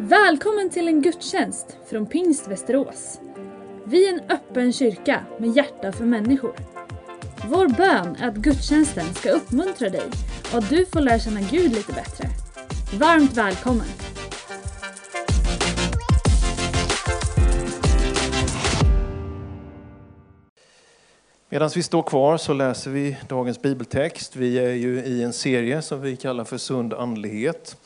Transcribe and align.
Välkommen 0.00 0.70
till 0.70 0.88
en 0.88 1.02
gudstjänst 1.02 1.76
från 1.90 2.06
Pingst 2.06 2.48
Västerås. 2.48 3.20
Vi 3.84 4.08
är 4.08 4.12
en 4.12 4.30
öppen 4.30 4.72
kyrka 4.72 5.24
med 5.38 5.56
hjärta 5.56 5.92
för 5.92 6.04
människor. 6.04 6.54
Vår 7.48 7.68
bön 7.68 8.16
är 8.16 8.28
att 8.28 8.34
gudstjänsten 8.34 9.14
ska 9.14 9.30
uppmuntra 9.30 9.88
dig 9.88 10.10
och 10.52 10.58
att 10.58 10.70
du 10.70 10.86
får 10.86 11.00
lära 11.00 11.18
känna 11.18 11.40
Gud 11.40 11.72
lite 11.72 11.92
bättre. 11.92 12.28
Varmt 12.98 13.36
välkommen! 13.36 13.86
Medan 21.48 21.70
vi 21.74 21.82
står 21.82 22.02
kvar 22.02 22.36
så 22.36 22.52
läser 22.52 22.90
vi 22.90 23.16
dagens 23.28 23.62
bibeltext. 23.62 24.36
Vi 24.36 24.58
är 24.58 24.72
ju 24.72 25.04
i 25.04 25.22
en 25.22 25.32
serie 25.32 25.82
som 25.82 26.00
vi 26.00 26.16
kallar 26.16 26.44
för 26.44 26.58
sund 26.58 26.94
andlighet. 26.94 27.76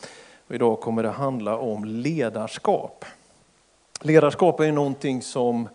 Och 0.53 0.57
idag 0.57 0.81
kommer 0.81 1.03
det 1.03 1.11
handla 1.11 1.57
om 1.57 1.85
ledarskap. 1.85 3.05
Ledarskap 4.01 4.61
är 4.61 4.73
någonting 4.73 5.23
som 5.23 5.69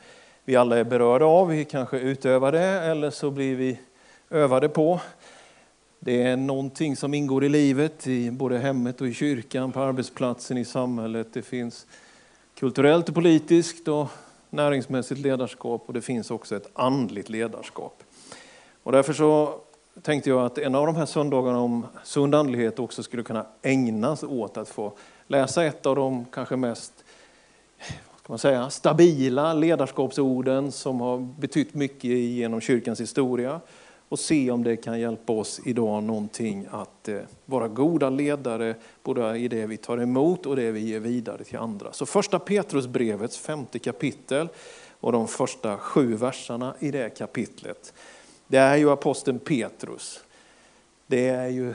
vi 0.45 0.55
alla 0.55 0.77
är 0.77 0.83
berörda 0.83 1.25
av. 1.25 1.47
Vi 1.47 1.65
kanske 1.65 1.99
utövar 1.99 2.51
det 2.51 2.59
eller 2.63 3.09
så 3.09 3.31
blir 3.31 3.55
vi 3.55 3.79
övade 4.29 4.69
på. 4.69 4.99
Det 5.99 6.21
är 6.21 6.37
någonting 6.37 6.95
som 6.95 7.13
ingår 7.13 7.43
i 7.43 7.49
livet, 7.49 8.07
i 8.07 8.31
både 8.31 8.57
hemmet 8.57 9.01
och 9.01 9.07
i 9.07 9.13
kyrkan, 9.13 9.71
på 9.71 9.79
arbetsplatsen, 9.79 10.57
i 10.57 10.65
samhället. 10.65 11.27
Det 11.33 11.41
finns 11.41 11.87
kulturellt 12.59 13.09
och 13.09 13.15
politiskt 13.15 13.87
och 13.87 14.07
näringsmässigt 14.49 15.21
ledarskap 15.21 15.83
och 15.85 15.93
det 15.93 16.01
finns 16.01 16.31
också 16.31 16.55
ett 16.55 16.69
andligt 16.73 17.29
ledarskap. 17.29 18.03
Och 18.83 18.91
därför 18.91 19.13
så 19.13 19.59
tänkte 20.01 20.29
jag 20.29 20.45
att 20.45 20.57
en 20.57 20.75
av 20.75 20.85
de 20.85 20.95
här 20.95 21.05
söndagarna 21.05 21.59
om 21.59 21.85
sund 22.03 22.35
andlighet 22.35 22.79
också 22.79 23.03
skulle 23.03 23.23
kunna 23.23 23.45
ägnas 23.61 24.23
åt 24.23 24.57
att 24.57 24.69
få 24.69 24.93
läsa 25.27 25.65
ett 25.65 25.85
av 25.85 25.95
de 25.95 26.25
kanske 26.25 26.55
mest 26.55 26.93
vad 28.11 28.19
ska 28.19 28.33
man 28.33 28.39
säga, 28.39 28.69
stabila 28.69 29.53
ledarskapsorden 29.53 30.71
som 30.71 31.01
har 31.01 31.17
betytt 31.17 31.73
mycket 31.73 32.11
genom 32.11 32.61
kyrkans 32.61 33.01
historia 33.01 33.61
och 34.09 34.19
se 34.19 34.51
om 34.51 34.63
det 34.63 34.75
kan 34.75 34.99
hjälpa 34.99 35.33
oss 35.33 35.61
idag 35.65 36.03
någonting 36.03 36.67
att 36.71 37.07
eh, 37.07 37.19
vara 37.45 37.67
goda 37.67 38.09
ledare 38.09 38.75
både 39.03 39.37
i 39.37 39.47
det 39.47 39.65
vi 39.65 39.77
tar 39.77 39.97
emot 39.97 40.45
och 40.45 40.55
det 40.55 40.71
vi 40.71 40.79
ger 40.79 40.99
vidare 40.99 41.43
till 41.43 41.57
andra. 41.57 41.93
Så 41.93 42.05
första 42.05 42.39
Petrusbrevets 42.39 43.37
femte 43.37 43.79
kapitel 43.79 44.47
och 44.99 45.11
de 45.11 45.27
första 45.27 45.77
sju 45.77 46.15
verserna 46.15 46.75
i 46.79 46.91
det 46.91 47.09
kapitlet. 47.09 47.93
Det 48.47 48.57
är 48.57 48.75
ju 48.75 48.91
aposteln 48.91 49.39
Petrus. 49.39 50.19
Det 51.07 51.29
är 51.29 51.47
ju 51.47 51.73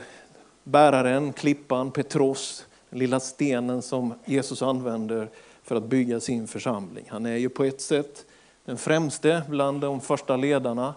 bäraren, 0.63 1.33
klippan, 1.33 1.91
Petros, 1.91 2.65
den 2.89 2.99
lilla 2.99 3.19
stenen 3.19 3.81
som 3.81 4.13
Jesus 4.25 4.61
använder 4.61 5.29
för 5.63 5.75
att 5.75 5.83
bygga 5.83 6.19
sin 6.19 6.47
församling. 6.47 7.05
Han 7.09 7.25
är 7.25 7.37
ju 7.37 7.49
på 7.49 7.63
ett 7.63 7.81
sätt 7.81 8.25
den 8.65 8.77
främste 8.77 9.43
bland 9.49 9.81
de 9.81 10.01
första 10.01 10.35
ledarna, 10.35 10.93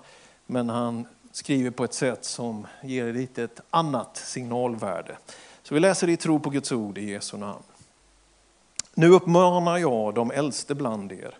men 0.46 0.68
han 0.68 1.06
skriver 1.32 1.70
på 1.70 1.84
ett 1.84 1.94
sätt 1.94 2.24
som 2.24 2.66
ger 2.82 3.12
lite 3.12 3.42
ett 3.42 3.60
annat 3.70 4.16
signalvärde. 4.16 5.16
Så 5.62 5.74
vi 5.74 5.80
läser 5.80 6.08
i 6.08 6.16
tro 6.16 6.40
på 6.40 6.50
Guds 6.50 6.72
ord 6.72 6.98
i 6.98 7.10
Jesu 7.10 7.36
namn. 7.36 7.62
Nu 8.94 9.08
uppmanar 9.08 9.78
jag 9.78 10.14
de 10.14 10.30
äldste 10.30 10.74
bland 10.74 11.12
er, 11.12 11.38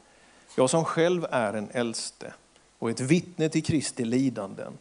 jag 0.57 0.70
som 0.70 0.84
själv 0.84 1.27
är 1.31 1.53
en 1.53 1.70
äldste 1.73 2.33
och 2.79 2.91
ett 2.91 3.01
vittne 3.01 3.49
till 3.49 3.65
Kristi 3.65 4.05
lidanden 4.05 4.79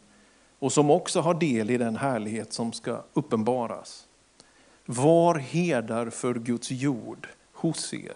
och 0.59 0.73
som 0.73 0.89
också 0.89 1.21
har 1.21 1.33
del 1.33 1.69
i 1.69 1.77
den 1.77 1.95
härlighet 1.95 2.53
som 2.53 2.73
ska 2.73 3.03
uppenbaras. 3.13 4.07
Var 4.85 5.35
herdar 5.35 6.09
för 6.09 6.33
Guds 6.33 6.71
jord 6.71 7.27
hos 7.53 7.93
er 7.93 8.13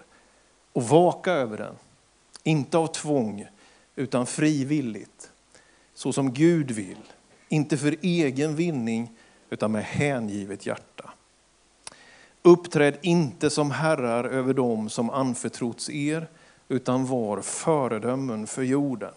och 0.74 0.84
vaka 0.84 1.32
över 1.32 1.58
den, 1.58 1.76
inte 2.44 2.78
av 2.78 2.88
tvång 2.88 3.48
utan 3.96 4.26
frivilligt 4.26 5.32
så 5.94 6.14
som 6.14 6.34
Gud 6.34 6.72
vill, 6.72 7.04
inte 7.50 7.78
för 7.78 7.96
egen 8.02 8.56
vinning 8.56 9.10
utan 9.50 9.72
med 9.72 9.84
hängivet 9.84 10.66
hjärta. 10.66 11.14
Uppträd 12.42 12.98
inte 13.02 13.50
som 13.50 13.72
herrar 13.72 14.24
över 14.24 14.54
dem 14.54 14.90
som 14.90 15.10
anförtrotts 15.10 15.90
er, 15.90 16.28
utan 16.68 17.06
var 17.06 17.42
föredömen 17.42 18.48
för 18.48 18.64
jorden. 18.64 19.14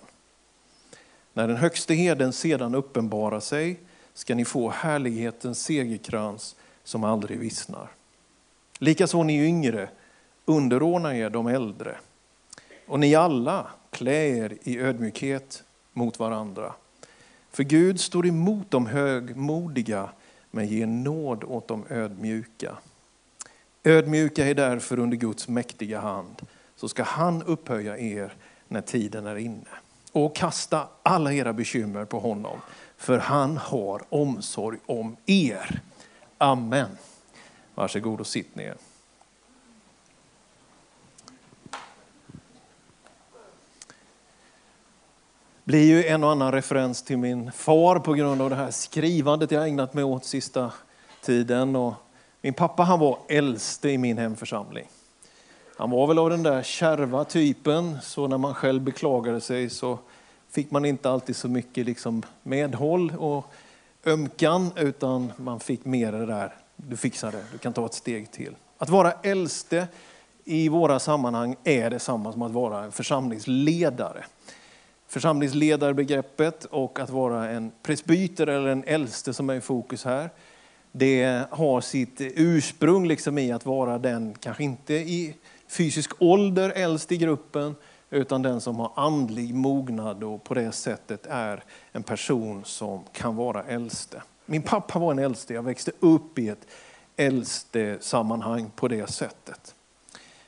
När 1.32 1.48
den 1.48 1.56
högste 1.56 1.94
heden 1.94 2.32
sedan 2.32 2.74
uppenbarar 2.74 3.40
sig 3.40 3.80
ska 4.14 4.34
ni 4.34 4.44
få 4.44 4.70
härlighetens 4.70 5.64
segerkrans 5.64 6.56
som 6.84 7.04
aldrig 7.04 7.38
vissnar. 7.38 7.88
Likaså 8.78 9.22
ni 9.22 9.46
yngre, 9.46 9.88
underordna 10.44 11.16
er 11.16 11.30
de 11.30 11.46
äldre. 11.46 11.96
Och 12.86 13.00
ni 13.00 13.14
alla, 13.14 13.66
klä 13.90 14.28
er 14.28 14.58
i 14.62 14.78
ödmjukhet 14.78 15.64
mot 15.92 16.18
varandra. 16.18 16.74
För 17.50 17.62
Gud 17.62 18.00
står 18.00 18.26
emot 18.26 18.70
de 18.70 18.86
högmodiga 18.86 20.10
men 20.50 20.66
ger 20.66 20.86
nåd 20.86 21.44
åt 21.44 21.68
de 21.68 21.84
ödmjuka. 21.88 22.76
Ödmjuka 23.84 24.46
är 24.46 24.54
därför 24.54 24.98
under 24.98 25.16
Guds 25.16 25.48
mäktiga 25.48 26.00
hand, 26.00 26.46
så 26.76 26.88
ska 26.88 27.02
han 27.02 27.42
upphöja 27.42 27.98
er 27.98 28.34
när 28.68 28.80
tiden 28.80 29.26
är 29.26 29.36
inne. 29.36 29.68
Och 30.12 30.36
kasta 30.36 30.88
alla 31.02 31.32
era 31.32 31.52
bekymmer 31.52 32.04
på 32.04 32.18
honom, 32.18 32.60
för 32.96 33.18
han 33.18 33.56
har 33.56 34.02
omsorg 34.08 34.78
om 34.86 35.16
er. 35.26 35.80
Amen. 36.38 36.98
Varsågod 37.74 38.20
och 38.20 38.26
sitt 38.26 38.54
ner. 38.56 38.74
blir 45.64 45.84
ju 45.84 46.04
en 46.06 46.24
och 46.24 46.30
annan 46.30 46.52
referens 46.52 47.02
till 47.02 47.18
min 47.18 47.52
far 47.52 47.98
på 47.98 48.14
grund 48.14 48.42
av 48.42 48.50
det 48.50 48.56
här 48.56 48.70
skrivandet 48.70 49.50
jag 49.50 49.68
ägnat 49.68 49.94
mig 49.94 50.04
åt 50.04 50.24
sista 50.24 50.72
tiden. 51.20 51.76
Och 51.76 51.94
min 52.40 52.54
pappa 52.54 52.82
han 52.82 53.00
var 53.00 53.18
äldste 53.28 53.90
i 53.90 53.98
min 53.98 54.18
hemförsamling. 54.18 54.88
Han 55.82 55.90
var 55.90 56.06
väl 56.06 56.18
av 56.18 56.30
den 56.30 56.42
där 56.42 56.62
kärva 56.62 57.24
typen, 57.24 57.98
så 58.02 58.26
när 58.26 58.38
man 58.38 58.54
själv 58.54 58.82
beklagade 58.82 59.40
sig 59.40 59.70
så 59.70 59.98
fick 60.50 60.70
man 60.70 60.84
inte 60.84 61.10
alltid 61.10 61.36
så 61.36 61.48
mycket 61.48 61.86
liksom 61.86 62.22
medhåll 62.42 63.12
och 63.18 63.52
ömkan, 64.06 64.70
utan 64.76 65.32
man 65.36 65.60
fick 65.60 65.84
mer 65.84 66.12
det 66.12 66.26
där, 66.26 66.54
du 66.76 66.96
fixar 66.96 67.32
det, 67.32 67.44
du 67.52 67.58
kan 67.58 67.72
ta 67.72 67.86
ett 67.86 67.94
steg 67.94 68.30
till. 68.30 68.54
Att 68.78 68.88
vara 68.90 69.12
äldste 69.12 69.88
i 70.44 70.68
våra 70.68 70.98
sammanhang 70.98 71.56
är 71.64 71.90
detsamma 71.90 72.32
som 72.32 72.42
att 72.42 72.52
vara 72.52 72.84
en 72.84 72.92
församlingsledare 72.92 74.24
församlingsledarbegreppet 75.08 76.64
och 76.64 77.00
att 77.00 77.10
vara 77.10 77.50
en 77.50 77.72
presbyter 77.82 78.46
eller 78.46 78.68
en 78.68 78.84
äldste 78.84 79.34
som 79.34 79.50
är 79.50 79.54
i 79.54 79.60
fokus 79.60 80.04
här. 80.04 80.30
Det 80.92 81.42
har 81.50 81.80
sitt 81.80 82.16
ursprung 82.18 83.08
liksom 83.08 83.38
i 83.38 83.52
att 83.52 83.66
vara 83.66 83.98
den, 83.98 84.34
kanske 84.40 84.64
inte 84.64 84.94
i 84.94 85.34
fysisk 85.72 86.10
ålder 86.18 86.72
äldst 86.76 87.12
i 87.12 87.16
gruppen, 87.16 87.74
utan 88.10 88.42
den 88.42 88.60
som 88.60 88.76
har 88.76 88.92
andlig 88.96 89.54
mognad 89.54 90.24
och 90.24 90.44
på 90.44 90.54
det 90.54 90.72
sättet 90.72 91.26
är 91.26 91.64
en 91.92 92.02
person 92.02 92.64
som 92.64 93.04
kan 93.12 93.36
vara 93.36 93.62
äldste. 93.62 94.22
Min 94.46 94.62
pappa 94.62 94.98
var 94.98 95.12
en 95.12 95.18
äldste, 95.18 95.54
jag 95.54 95.62
växte 95.62 95.92
upp 96.00 96.38
i 96.38 96.48
ett 96.48 96.66
äldste 97.16 97.98
sammanhang 98.00 98.70
på 98.76 98.88
det 98.88 99.10
sättet. 99.10 99.74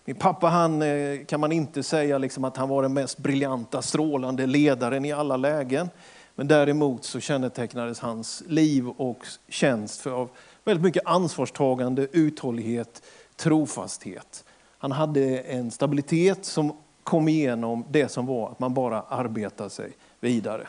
Min 0.04 0.16
pappa 0.16 0.48
han, 0.48 0.82
eh, 0.82 1.24
kan 1.24 1.40
man 1.40 1.52
inte 1.52 1.82
säga 1.82 2.18
liksom 2.18 2.44
att 2.44 2.56
han 2.56 2.68
var 2.68 2.82
den 2.82 2.94
mest 2.94 3.18
briljanta, 3.18 3.82
strålande 3.82 4.46
ledaren 4.46 5.04
i 5.04 5.12
alla 5.12 5.36
lägen. 5.36 5.88
Men 6.34 6.48
däremot 6.48 7.04
så 7.04 7.20
kännetecknades 7.20 8.00
hans 8.00 8.42
liv 8.46 8.88
och 8.88 9.26
tjänst 9.48 10.00
för 10.00 10.10
av 10.10 10.28
väldigt 10.64 10.84
mycket 10.84 11.06
ansvarstagande, 11.06 12.08
uthållighet, 12.12 13.02
trofasthet. 13.36 14.44
Han 14.84 14.92
hade 14.92 15.38
en 15.38 15.70
stabilitet 15.70 16.44
som 16.44 16.76
kom 17.02 17.28
igenom 17.28 17.84
det 17.90 18.08
som 18.08 18.26
var 18.26 18.50
att 18.50 18.58
man 18.58 18.74
bara 18.74 19.02
arbetade 19.02 19.70
sig 19.70 19.92
vidare. 20.20 20.66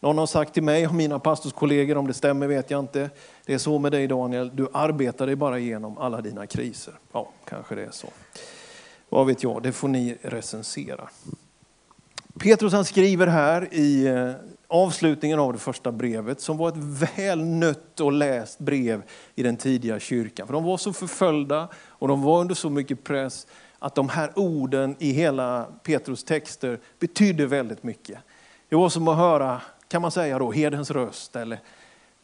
Någon 0.00 0.18
har 0.18 0.26
sagt 0.26 0.54
till 0.54 0.62
mig 0.62 0.86
och 0.86 0.94
mina 0.94 1.18
pastorskollegor, 1.18 1.96
om 1.96 2.06
det 2.06 2.14
stämmer 2.14 2.46
vet 2.46 2.70
jag 2.70 2.80
inte, 2.80 3.10
det 3.44 3.54
är 3.54 3.58
så 3.58 3.78
med 3.78 3.92
dig 3.92 4.06
Daniel, 4.06 4.56
du 4.56 4.68
arbetar 4.72 5.26
dig 5.26 5.36
bara 5.36 5.58
igenom 5.58 5.98
alla 5.98 6.20
dina 6.20 6.46
kriser. 6.46 6.94
Ja, 7.12 7.28
kanske 7.44 7.74
det 7.74 7.84
är 7.84 7.90
så. 7.90 8.08
Vad 9.08 9.26
vet 9.26 9.42
jag, 9.42 9.62
det 9.62 9.72
får 9.72 9.88
ni 9.88 10.16
recensera. 10.22 11.08
Petrus 12.38 12.72
han 12.72 12.84
skriver 12.84 13.26
här 13.26 13.74
i 13.74 14.06
eh, 14.06 14.32
avslutningen 14.68 15.38
av 15.38 15.52
det 15.52 15.58
första 15.58 15.92
brevet, 15.92 16.40
som 16.40 16.56
var 16.56 16.68
ett 16.68 16.76
väl 17.16 17.44
nött 17.44 18.00
och 18.00 18.12
läst 18.12 18.58
brev 18.58 19.02
i 19.34 19.42
den 19.42 19.56
tidiga 19.56 20.00
kyrkan. 20.00 20.46
För 20.46 20.54
de 20.54 20.64
var 20.64 20.76
så 20.76 20.92
förföljda 20.92 21.68
och 21.88 22.08
de 22.08 22.22
var 22.22 22.40
under 22.40 22.54
så 22.54 22.70
mycket 22.70 23.04
press 23.04 23.46
att 23.78 23.94
de 23.94 24.08
här 24.08 24.32
orden 24.36 24.96
i 24.98 25.12
hela 25.12 25.64
Petrus 25.82 26.24
texter 26.24 26.78
betydde 26.98 27.46
väldigt 27.46 27.82
mycket. 27.82 28.18
Det 28.68 28.76
var 28.76 28.88
som 28.88 29.08
att 29.08 29.16
höra, 29.16 29.60
kan 29.88 30.02
man 30.02 30.10
säga 30.10 30.38
då, 30.38 30.52
herdens 30.52 30.90
röst 30.90 31.36
eller 31.36 31.58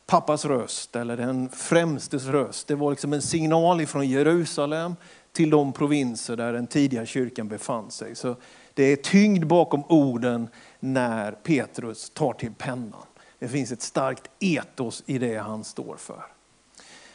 pappas 0.06 0.44
röst 0.44 0.96
eller 0.96 1.16
den 1.16 1.48
främstes 1.48 2.26
röst. 2.26 2.68
Det 2.68 2.74
var 2.74 2.90
liksom 2.90 3.12
en 3.12 3.22
signal 3.22 3.86
från 3.86 4.08
Jerusalem 4.08 4.96
till 5.32 5.50
de 5.50 5.72
provinser 5.72 6.36
där 6.36 6.52
den 6.52 6.66
tidiga 6.66 7.06
kyrkan 7.06 7.48
befann 7.48 7.90
sig. 7.90 8.14
Så 8.14 8.36
det 8.74 8.82
är 8.84 8.96
tyngd 8.96 9.46
bakom 9.46 9.84
orden 9.88 10.48
när 10.80 11.32
Petrus 11.32 12.10
tar 12.10 12.32
till 12.32 12.52
pennan. 12.52 13.06
Det 13.38 13.48
finns 13.48 13.72
ett 13.72 13.82
starkt 13.82 14.30
etos 14.40 15.02
i 15.06 15.18
det 15.18 15.36
han 15.36 15.64
står 15.64 15.96
för. 15.96 16.22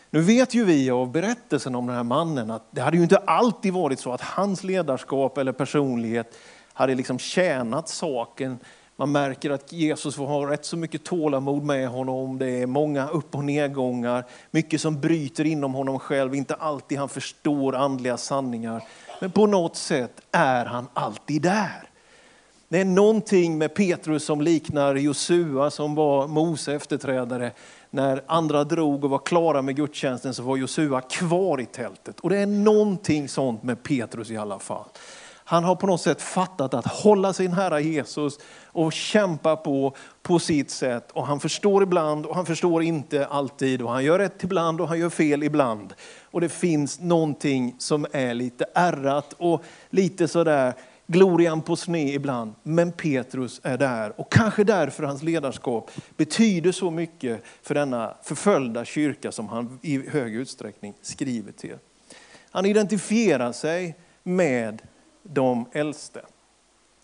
Nu 0.09 0.21
vet 0.21 0.54
ju 0.54 0.65
vi 0.65 0.92
av 0.92 1.12
berättelsen 1.12 1.75
om 1.75 1.88
den 1.88 1.95
här 1.95 2.04
mannen 2.04 2.51
att 2.51 2.68
det 2.71 2.81
hade 2.81 2.98
ju 2.98 3.04
inte 3.04 3.18
alltid 3.18 3.74
varit 3.74 4.00
så 4.00 4.13
att 4.13 4.21
hans 4.21 4.63
ledarskap 4.63 5.38
eller 5.38 5.51
personlighet 5.51 6.38
hade 6.74 6.95
liksom 6.95 7.19
tjänat 7.19 7.89
saken. 7.89 8.59
Man 8.99 9.11
märker 9.11 9.49
att 9.49 9.71
Jesus 9.71 10.15
får 10.15 10.25
ha 10.25 10.51
rätt 10.51 10.65
så 10.65 10.77
mycket 10.77 11.03
tålamod 11.03 11.63
med 11.63 11.89
honom. 11.89 12.38
Det 12.38 12.49
är 12.49 12.65
många 12.65 13.07
upp 13.07 13.35
och 13.35 13.44
nedgångar, 13.44 14.25
mycket 14.51 14.81
som 14.81 14.99
bryter 15.01 15.45
inom 15.45 15.73
honom 15.73 15.99
själv. 15.99 16.35
Inte 16.35 16.55
alltid 16.55 16.97
han 16.97 17.09
förstår 17.09 17.75
andliga 17.75 18.17
sanningar. 18.17 18.83
Men 19.21 19.31
på 19.31 19.45
något 19.45 19.75
sätt 19.75 20.21
är 20.31 20.65
han 20.65 20.88
alltid 20.94 21.41
där. 21.41 21.89
Det 22.69 22.81
är 22.81 22.85
någonting 22.85 23.57
med 23.57 23.73
Petrus 23.73 24.23
som 24.23 24.41
liknar 24.41 24.95
Josua 24.95 25.69
som 25.69 25.95
var 25.95 26.27
Mose 26.27 26.73
efterträdare. 26.73 27.51
När 27.89 28.23
andra 28.27 28.63
drog 28.63 29.03
och 29.03 29.09
var 29.09 29.19
klara 29.19 29.61
med 29.61 29.75
gudstjänsten 29.75 30.33
så 30.33 30.44
var 30.44 30.57
Josua 30.57 31.01
kvar 31.01 31.61
i 31.61 31.65
tältet. 31.65 32.19
Och 32.19 32.29
det 32.29 32.38
är 32.38 32.45
någonting 32.45 33.29
sånt 33.29 33.63
med 33.63 33.83
Petrus 33.83 34.31
i 34.31 34.38
alla 34.38 34.59
fall. 34.59 34.85
Han 35.49 35.63
har 35.63 35.75
på 35.75 35.88
något 35.88 36.01
sätt 36.01 36.21
fattat 36.21 36.73
att 36.73 36.85
hålla 36.88 37.33
sin 37.33 37.53
Herre 37.53 37.81
Jesus 37.81 38.39
och 38.65 38.94
kämpa 38.94 39.55
på, 39.55 39.95
på 40.21 40.39
sitt 40.39 40.71
sätt. 40.71 41.11
Och 41.11 41.27
han 41.27 41.39
förstår 41.39 41.83
ibland 41.83 42.25
och 42.25 42.35
han 42.35 42.45
förstår 42.45 42.83
inte 42.83 43.25
alltid. 43.25 43.81
Och 43.81 43.91
han 43.91 44.03
gör 44.03 44.19
rätt 44.19 44.44
ibland 44.44 44.81
och 44.81 44.88
han 44.88 44.99
gör 44.99 45.09
fel 45.09 45.44
ibland. 45.44 45.94
Och 46.23 46.41
det 46.41 46.49
finns 46.49 46.99
någonting 46.99 47.75
som 47.79 48.05
är 48.11 48.33
lite 48.33 48.65
ärrat 48.73 49.33
och 49.38 49.63
lite 49.89 50.27
sådär 50.27 50.73
glorian 51.07 51.61
på 51.61 51.75
sne 51.75 52.13
ibland. 52.13 52.53
Men 52.63 52.91
Petrus 52.91 53.61
är 53.63 53.77
där 53.77 54.19
och 54.19 54.31
kanske 54.31 54.63
därför 54.63 55.03
hans 55.03 55.23
ledarskap 55.23 55.91
betyder 56.17 56.71
så 56.71 56.91
mycket 56.91 57.44
för 57.61 57.75
denna 57.75 58.13
förföljda 58.23 58.85
kyrka 58.85 59.31
som 59.31 59.47
han 59.47 59.79
i 59.81 60.09
hög 60.09 60.35
utsträckning 60.35 60.94
skriver 61.01 61.51
till. 61.51 61.77
Han 62.51 62.65
identifierar 62.65 63.51
sig 63.51 63.95
med 64.23 64.81
de 65.33 65.65
äldste. 65.71 66.21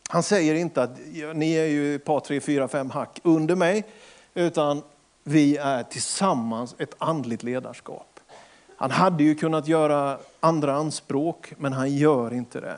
Han 0.10 0.24
säger 0.24 0.56
inte 0.56 0.84
att 0.84 1.00
ni 1.34 1.54
är 1.54 1.66
ju 1.66 1.96
ett 1.96 2.06
par, 2.06 2.20
tre, 2.20 2.40
fyra, 2.40 2.68
fem 2.68 2.90
hack 2.90 3.20
under 3.24 3.56
mig, 3.56 3.84
utan 4.34 4.82
vi 5.24 5.58
är 5.58 5.84
tillsammans 5.84 6.76
ett 6.78 6.96
andligt 6.98 7.44
ledarskap. 7.44 8.20
Han 8.76 8.92
hade 8.92 9.24
ju 9.24 9.36
kunnat 9.36 9.68
göra 9.68 10.18
andra 10.40 10.74
anspråk, 10.74 11.54
men 11.58 11.74
han 11.74 11.96
gör 11.96 12.34
inte 12.34 12.62
det. 12.62 12.78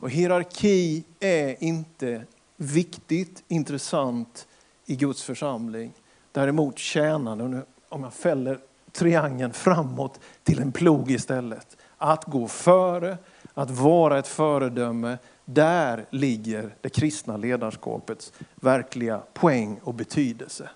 Och 0.00 0.10
hierarki 0.10 1.04
är 1.20 1.64
inte 1.64 2.22
viktigt, 2.56 3.44
intressant 3.48 4.46
i 4.86 4.96
Guds 4.96 5.22
församling. 5.22 5.92
Däremot 6.32 6.78
tjänande, 6.78 7.62
om 7.88 8.02
jag 8.02 8.14
fäller 8.14 8.58
triangeln 8.92 9.52
framåt 9.52 10.20
till 10.42 10.60
en 10.60 10.72
plog 10.72 11.10
istället. 11.10 11.76
Att 11.98 12.24
gå 12.24 12.48
före, 12.48 13.18
att 13.58 13.70
vara 13.70 14.18
ett 14.18 14.28
föredöme, 14.28 15.18
där 15.44 16.06
ligger 16.10 16.74
det 16.80 16.88
kristna 16.88 17.36
ledarskapets 17.36 18.32
verkliga 18.54 19.20
poäng 19.34 19.80
och 19.82 19.94
betydelse. 19.94 20.68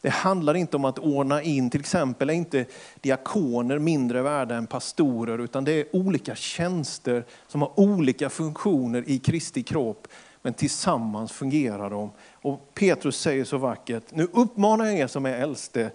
Det 0.00 0.10
handlar 0.10 0.54
inte 0.54 0.76
om 0.76 0.84
att 0.84 0.98
ordna 0.98 1.42
in, 1.42 1.70
till 1.70 1.80
exempel 1.80 2.30
är 2.30 2.34
inte 2.34 2.64
diakoner 3.00 3.78
mindre 3.78 4.22
värda 4.22 4.54
än 4.54 4.66
pastorer, 4.66 5.38
utan 5.38 5.64
det 5.64 5.72
är 5.72 5.96
olika 5.96 6.34
tjänster 6.34 7.24
som 7.46 7.62
har 7.62 7.80
olika 7.80 8.30
funktioner 8.30 9.04
i 9.06 9.18
Kristi 9.18 9.62
kropp, 9.62 10.08
men 10.42 10.54
tillsammans 10.54 11.32
fungerar 11.32 11.90
de. 11.90 12.10
Och 12.32 12.74
Petrus 12.74 13.20
säger 13.20 13.44
så 13.44 13.58
vackert, 13.58 14.04
nu 14.10 14.28
uppmanar 14.32 14.84
jag 14.84 14.98
er 14.98 15.06
som 15.06 15.26
är 15.26 15.38
äldste, 15.38 15.90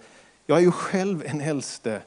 jag 0.46 0.58
är 0.58 0.62
ju 0.62 0.72
själv 0.72 1.24
en 1.26 1.40
äldste, 1.40 2.00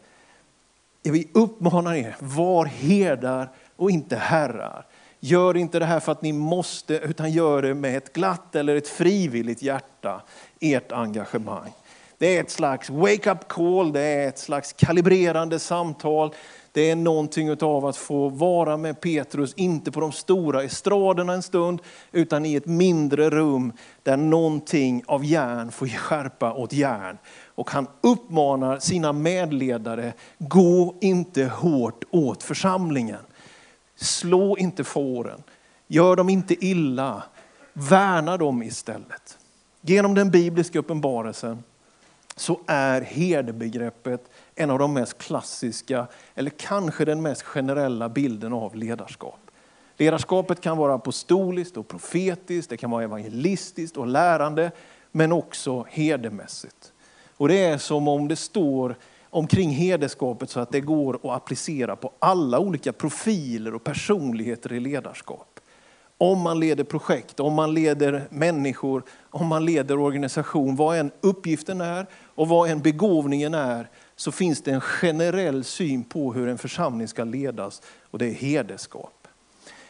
vi 1.03 1.29
uppmanar 1.33 1.93
er, 1.93 2.15
var 2.19 2.65
herdar 2.65 3.49
och 3.79 3.91
inte 3.91 4.15
herrar. 4.15 4.85
Gör 5.19 5.57
inte 5.57 5.79
det 5.79 5.85
här 5.85 5.99
för 5.99 6.11
att 6.11 6.21
ni 6.21 6.33
måste, 6.33 6.93
utan 6.97 7.31
gör 7.31 7.61
det 7.61 7.73
med 7.73 7.97
ett 7.97 8.13
glatt 8.13 8.55
eller 8.55 8.75
ett 8.75 8.87
frivilligt 8.87 9.61
hjärta, 9.61 10.21
ert 10.59 10.91
engagemang. 10.91 11.71
Det 12.17 12.37
är 12.37 12.41
ett 12.41 12.51
slags 12.51 12.89
wake-up 12.89 13.47
call, 13.47 13.93
det 13.93 14.01
är 14.01 14.27
ett 14.27 14.39
slags 14.39 14.73
kalibrerande 14.73 15.59
samtal. 15.59 16.33
Det 16.71 16.89
är 16.89 16.95
någonting 16.95 17.51
av 17.61 17.85
att 17.85 17.97
få 17.97 18.29
vara 18.29 18.77
med 18.77 19.01
Petrus, 19.01 19.53
inte 19.53 19.91
på 19.91 19.99
de 19.99 20.11
stora 20.11 20.63
estraderna 20.63 21.33
en 21.33 21.41
stund, 21.41 21.81
utan 22.11 22.45
i 22.45 22.55
ett 22.55 22.65
mindre 22.65 23.29
rum 23.29 23.73
där 24.03 24.17
någonting 24.17 25.03
av 25.07 25.25
järn 25.25 25.71
får 25.71 25.87
ge 25.87 25.97
skärpa 25.97 26.53
åt 26.53 26.73
järn. 26.73 27.17
Och 27.45 27.71
han 27.71 27.87
uppmanar 28.01 28.79
sina 28.79 29.13
medledare, 29.13 30.13
gå 30.37 30.95
inte 31.01 31.45
hårt 31.45 32.03
åt 32.11 32.43
församlingen. 32.43 33.21
Slå 34.01 34.57
inte 34.57 34.83
fåren, 34.83 35.43
gör 35.87 36.15
dem 36.15 36.29
inte 36.29 36.65
illa, 36.65 37.23
värna 37.73 38.37
dem 38.37 38.63
istället. 38.63 39.37
Genom 39.81 40.15
den 40.15 40.31
bibliska 40.31 40.79
uppenbarelsen 40.79 41.63
så 42.35 42.59
är 42.67 43.01
herdebegreppet 43.01 44.29
en 44.55 44.69
av 44.69 44.79
de 44.79 44.93
mest 44.93 45.17
klassiska, 45.17 46.07
eller 46.35 46.49
kanske 46.49 47.05
den 47.05 47.21
mest 47.21 47.41
generella 47.41 48.09
bilden 48.09 48.53
av 48.53 48.75
ledarskap. 48.75 49.39
Ledarskapet 49.97 50.61
kan 50.61 50.77
vara 50.77 50.93
apostoliskt 50.93 51.77
och 51.77 51.87
profetiskt, 51.87 52.69
det 52.69 52.77
kan 52.77 52.91
vara 52.91 53.03
evangelistiskt 53.03 53.97
och 53.97 54.07
lärande, 54.07 54.71
men 55.11 55.31
också 55.31 55.85
herdemässigt. 55.89 56.93
Och 57.37 57.47
det 57.47 57.65
är 57.65 57.77
som 57.77 58.07
om 58.07 58.27
det 58.27 58.35
står 58.35 58.95
omkring 59.29 59.69
hederskapet 59.69 60.49
så 60.49 60.59
att 60.59 60.71
det 60.71 60.81
går 60.81 61.15
att 61.15 61.25
applicera 61.25 61.95
på 61.95 62.11
alla 62.19 62.59
olika 62.59 62.93
profiler 62.93 63.75
och 63.75 63.83
personligheter 63.83 64.73
i 64.73 64.79
ledarskap. 64.79 65.59
Om 66.17 66.39
man 66.39 66.59
leder 66.59 66.83
projekt, 66.83 67.39
om 67.39 67.53
man 67.53 67.73
leder 67.73 68.27
människor, 68.29 69.03
om 69.29 69.47
man 69.47 69.65
leder 69.65 69.99
organisation, 69.99 70.75
vad 70.75 70.97
än 70.97 71.11
uppgiften 71.21 71.81
är 71.81 72.07
och 72.35 72.47
vad 72.47 72.69
än 72.69 72.79
begåvningen 72.79 73.53
är, 73.53 73.89
så 74.15 74.31
finns 74.31 74.61
det 74.61 74.71
en 74.71 74.81
generell 74.81 75.63
syn 75.63 76.03
på 76.03 76.33
hur 76.33 76.47
en 76.47 76.57
församling 76.57 77.07
ska 77.07 77.23
ledas 77.23 77.81
och 78.11 78.19
det 78.19 78.25
är 78.25 78.33
hederskap. 78.33 79.27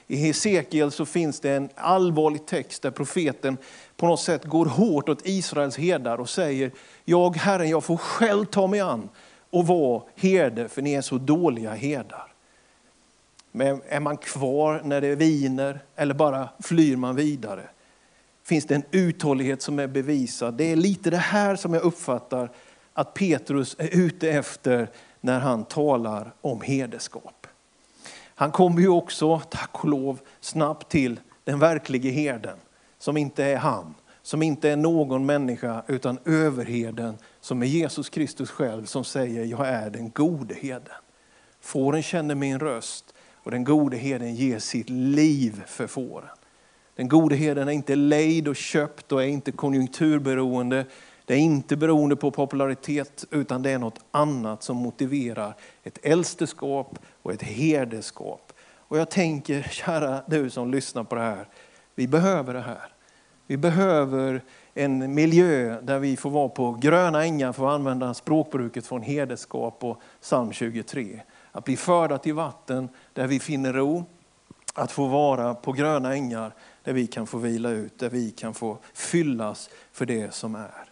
I 0.07 0.15
Hesekiel 0.15 0.91
så 0.91 1.05
finns 1.05 1.39
det 1.39 1.51
en 1.51 1.69
allvarlig 1.75 2.45
text 2.45 2.81
där 2.81 2.91
profeten 2.91 3.57
på 3.97 4.07
något 4.07 4.19
sätt 4.19 4.45
går 4.45 4.65
hårt 4.65 5.09
åt 5.09 5.27
Israels 5.27 5.77
herdar 5.77 6.17
och 6.17 6.29
säger, 6.29 6.71
jag 7.05 7.35
Herren, 7.35 7.69
jag 7.69 7.83
får 7.83 7.97
själv 7.97 8.45
ta 8.45 8.67
mig 8.67 8.79
an 8.79 9.09
och 9.49 9.67
vara 9.67 10.03
herde 10.15 10.69
för 10.69 10.81
ni 10.81 10.93
är 10.93 11.01
så 11.01 11.17
dåliga 11.17 11.73
herdar. 11.73 12.33
Men 13.51 13.81
är 13.87 13.99
man 13.99 14.17
kvar 14.17 14.81
när 14.83 15.01
det 15.01 15.15
viner 15.15 15.79
eller 15.95 16.13
bara 16.13 16.49
flyr 16.59 16.95
man 16.95 17.15
vidare? 17.15 17.63
Finns 18.43 18.65
det 18.65 18.75
en 18.75 18.83
uthållighet 18.91 19.61
som 19.61 19.79
är 19.79 19.87
bevisad? 19.87 20.53
Det 20.53 20.71
är 20.71 20.75
lite 20.75 21.09
det 21.09 21.17
här 21.17 21.55
som 21.55 21.73
jag 21.73 21.83
uppfattar 21.83 22.51
att 22.93 23.13
Petrus 23.13 23.75
är 23.79 23.95
ute 23.97 24.29
efter 24.29 24.89
när 25.21 25.39
han 25.39 25.65
talar 25.65 26.33
om 26.41 26.61
herdeskap. 26.61 27.47
Han 28.35 28.51
kommer 28.51 28.81
ju 28.81 28.89
också, 28.89 29.39
tack 29.39 29.83
och 29.83 29.89
lov, 29.89 30.19
snabbt 30.39 30.89
till 30.89 31.19
den 31.43 31.59
verkliga 31.59 32.11
herden 32.11 32.57
som 32.99 33.17
inte 33.17 33.43
är 33.43 33.57
han, 33.57 33.95
som 34.21 34.41
inte 34.41 34.69
är 34.69 34.75
någon 34.75 35.25
människa 35.25 35.83
utan 35.87 36.19
överherden 36.25 37.17
som 37.49 37.63
är 37.63 37.67
Jesus 37.67 38.09
Kristus 38.09 38.51
själv 38.51 38.85
som 38.85 39.03
säger 39.03 39.45
jag 39.45 39.67
är 39.67 39.89
den 39.89 40.09
gode 40.09 40.55
herden. 40.55 40.93
Fåren 41.61 42.03
känner 42.03 42.35
min 42.35 42.59
röst 42.59 43.13
och 43.35 43.51
den 43.51 43.63
gode 43.63 43.97
herden 43.97 44.35
ger 44.35 44.59
sitt 44.59 44.89
liv 44.89 45.63
för 45.67 45.87
fåren. 45.87 46.29
Den 46.95 47.07
gode 47.07 47.35
herden 47.35 47.67
är 47.67 47.71
inte 47.71 47.95
lejd 47.95 48.47
och 48.47 48.55
köpt 48.55 49.11
och 49.11 49.23
är 49.23 49.27
inte 49.27 49.51
konjunkturberoende. 49.51 50.85
Det 51.25 51.33
är 51.33 51.37
inte 51.37 51.77
beroende 51.77 52.15
på 52.15 52.31
popularitet 52.31 53.25
utan 53.31 53.61
det 53.61 53.69
är 53.69 53.79
något 53.79 53.99
annat 54.11 54.63
som 54.63 54.77
motiverar 54.77 55.55
ett 55.83 55.99
äldsteskap 56.03 56.99
och 57.21 57.33
ett 57.33 57.43
herdeskap. 57.43 58.53
Och 58.75 58.97
jag 58.97 59.11
tänker, 59.11 59.61
kära 59.61 60.23
du 60.27 60.49
som 60.49 60.71
lyssnar 60.71 61.03
på 61.03 61.15
det 61.15 61.21
här, 61.21 61.47
vi 61.95 62.07
behöver 62.07 62.53
det 62.53 62.61
här. 62.61 62.89
Vi 63.47 63.57
behöver 63.57 64.41
en 64.73 65.13
miljö 65.13 65.81
där 65.81 65.99
vi 65.99 66.17
får 66.17 66.29
vara 66.29 66.49
på 66.49 66.71
gröna 66.71 67.25
ängar, 67.25 67.51
för 67.51 67.67
att 67.67 67.73
använda 67.73 68.13
språkbruket 68.13 68.87
från 68.87 69.01
herdeskap 69.01 69.83
och 69.83 70.01
psalm 70.21 70.51
23. 70.51 71.21
Att 71.51 71.65
bli 71.65 71.77
förda 71.77 72.17
till 72.17 72.33
vatten 72.33 72.89
där 73.13 73.27
vi 73.27 73.39
finner 73.39 73.73
ro, 73.73 74.05
att 74.73 74.91
få 74.91 75.07
vara 75.07 75.53
på 75.53 75.71
gröna 75.71 76.13
ängar 76.13 76.53
där 76.83 76.93
vi 76.93 77.07
kan 77.07 77.27
få 77.27 77.37
vila 77.37 77.69
ut, 77.69 77.99
där 77.99 78.09
vi 78.09 78.31
kan 78.31 78.53
få 78.53 78.77
fyllas 78.93 79.69
för 79.91 80.05
det 80.05 80.33
som 80.33 80.55
är. 80.55 80.85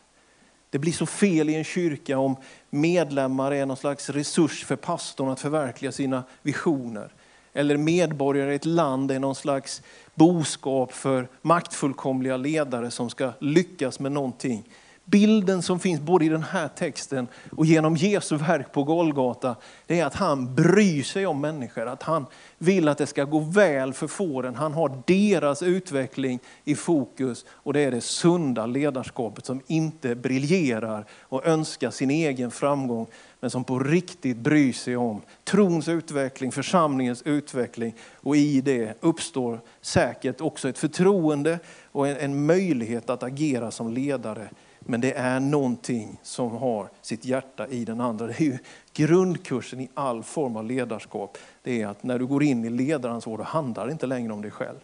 Det 0.69 0.79
blir 0.79 0.91
så 0.91 1.05
fel 1.05 1.50
i 1.50 1.55
en 1.55 1.63
kyrka 1.63 2.17
om 2.17 2.36
medlemmar 2.69 3.51
är 3.51 3.65
någon 3.65 3.77
slags 3.77 4.10
resurs 4.10 4.65
för 4.65 4.75
pastorn 4.75 5.29
att 5.29 5.39
förverkliga 5.39 5.91
sina 5.91 6.24
visioner. 6.41 7.13
Eller 7.57 7.77
medborgare 7.77 8.51
i 8.51 8.55
ett 8.55 8.65
land 8.65 9.11
är 9.11 9.19
någon 9.19 9.35
slags 9.35 9.81
boskap 10.15 10.93
för 10.93 11.27
maktfullkomliga 11.41 12.37
ledare 12.37 12.91
som 12.91 13.09
ska 13.09 13.31
lyckas 13.39 13.99
med 13.99 14.11
någonting. 14.11 14.63
Bilden 15.09 15.61
som 15.61 15.79
finns 15.79 16.01
både 16.01 16.25
i 16.25 16.29
den 16.29 16.43
här 16.43 16.67
texten 16.67 17.27
och 17.51 17.65
genom 17.65 17.95
Jesu 17.95 18.35
verk 18.35 18.71
på 18.71 18.83
Golgata, 18.83 19.55
det 19.85 19.99
är 19.99 20.05
att 20.05 20.13
han 20.13 20.55
bryr 20.55 21.03
sig 21.03 21.25
om 21.25 21.41
människor, 21.41 21.87
att 21.87 22.03
han 22.03 22.25
vill 22.57 22.87
att 22.87 22.97
det 22.97 23.05
ska 23.05 23.23
gå 23.23 23.39
väl 23.39 23.93
för 23.93 24.07
fåren. 24.07 24.55
Han 24.55 24.73
har 24.73 25.01
deras 25.05 25.63
utveckling 25.63 26.39
i 26.63 26.75
fokus 26.75 27.45
och 27.49 27.73
det 27.73 27.79
är 27.79 27.91
det 27.91 28.01
sunda 28.01 28.65
ledarskapet 28.65 29.45
som 29.45 29.61
inte 29.67 30.15
briljerar 30.15 31.05
och 31.21 31.47
önskar 31.47 31.89
sin 31.89 32.11
egen 32.11 32.51
framgång, 32.51 33.07
men 33.39 33.49
som 33.49 33.63
på 33.63 33.79
riktigt 33.79 34.37
bryr 34.37 34.73
sig 34.73 34.97
om 34.97 35.21
trons 35.43 35.87
utveckling, 35.87 36.51
församlingens 36.51 37.21
utveckling 37.21 37.95
och 38.15 38.35
i 38.35 38.61
det 38.61 38.97
uppstår 38.99 39.61
säkert 39.81 40.41
också 40.41 40.69
ett 40.69 40.77
förtroende 40.77 41.59
och 41.91 42.07
en 42.07 42.45
möjlighet 42.45 43.09
att 43.09 43.23
agera 43.23 43.71
som 43.71 43.93
ledare 43.93 44.49
men 44.88 45.01
det 45.01 45.13
är 45.13 45.39
någonting 45.39 46.20
som 46.24 46.51
har 46.51 46.89
sitt 47.01 47.25
hjärta 47.25 47.67
i 47.67 47.86
den 47.86 48.01
andra. 48.01 48.27
Det 48.27 48.39
är 48.39 48.46
ju 48.46 48.58
grundkursen 48.94 49.79
i 49.79 49.89
all 49.94 50.24
form 50.24 50.56
av 50.56 50.65
ledarskap. 50.65 51.38
Det 51.63 51.82
är 51.82 51.88
att 51.88 52.03
när 52.03 52.20
du 52.20 52.25
går 52.25 52.44
in 52.44 52.65
i 52.65 52.70
ledaransvar, 52.70 53.38
då 53.38 53.44
handlar 53.44 53.86
det 53.86 53.91
inte 53.91 54.06
längre 54.06 54.34
om 54.34 54.41
dig 54.41 54.51
själv. 54.51 54.77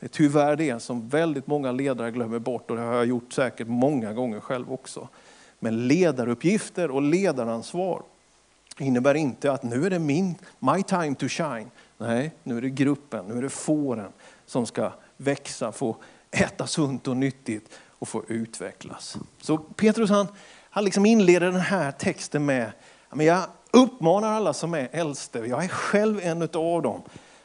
Det 0.00 0.06
är 0.06 0.08
tyvärr 0.08 0.56
det 0.56 0.80
som 0.80 1.08
väldigt 1.08 1.46
många 1.46 1.72
ledare 1.72 2.10
glömmer 2.10 2.38
bort 2.38 2.70
och 2.70 2.76
det 2.76 2.82
har 2.82 2.94
jag 2.94 3.06
gjort 3.06 3.32
säkert 3.32 3.66
många 3.66 4.12
gånger 4.12 4.40
själv 4.40 4.72
också. 4.72 5.08
Men 5.58 5.88
ledaruppgifter 5.88 6.90
och 6.90 7.02
ledaransvar 7.02 8.02
innebär 8.78 9.14
inte 9.14 9.52
att 9.52 9.62
nu 9.62 9.86
är 9.86 9.90
det 9.90 9.98
min, 9.98 10.34
my 10.58 10.82
time 10.82 11.14
to 11.14 11.28
shine. 11.28 11.70
Nej, 11.98 12.32
nu 12.42 12.56
är 12.56 12.62
det 12.62 12.70
gruppen, 12.70 13.26
nu 13.26 13.38
är 13.38 13.42
det 13.42 13.50
fåren 13.50 14.12
som 14.46 14.66
ska 14.66 14.92
växa, 15.16 15.72
få 15.72 15.96
äta 16.30 16.66
sunt 16.66 17.08
och 17.08 17.16
nyttigt 17.16 17.80
och 18.00 18.08
få 18.08 18.24
utvecklas. 18.28 19.16
Så 19.40 19.58
Petrus 19.58 20.10
han, 20.10 20.26
han 20.70 20.84
liksom 20.84 21.06
inleder 21.06 21.46
den 21.46 21.60
här 21.60 21.92
texten 21.92 22.46
med, 22.46 22.72
men 23.10 23.26
jag 23.26 23.42
uppmanar 23.70 24.32
alla 24.32 24.52
som 24.52 24.74
är 24.74 24.88
äldste, 24.92 25.38
jag 25.38 25.64
är 25.64 25.68
själv 25.68 26.20
en 26.22 26.42
av 26.42 26.82
dem. 26.82 27.02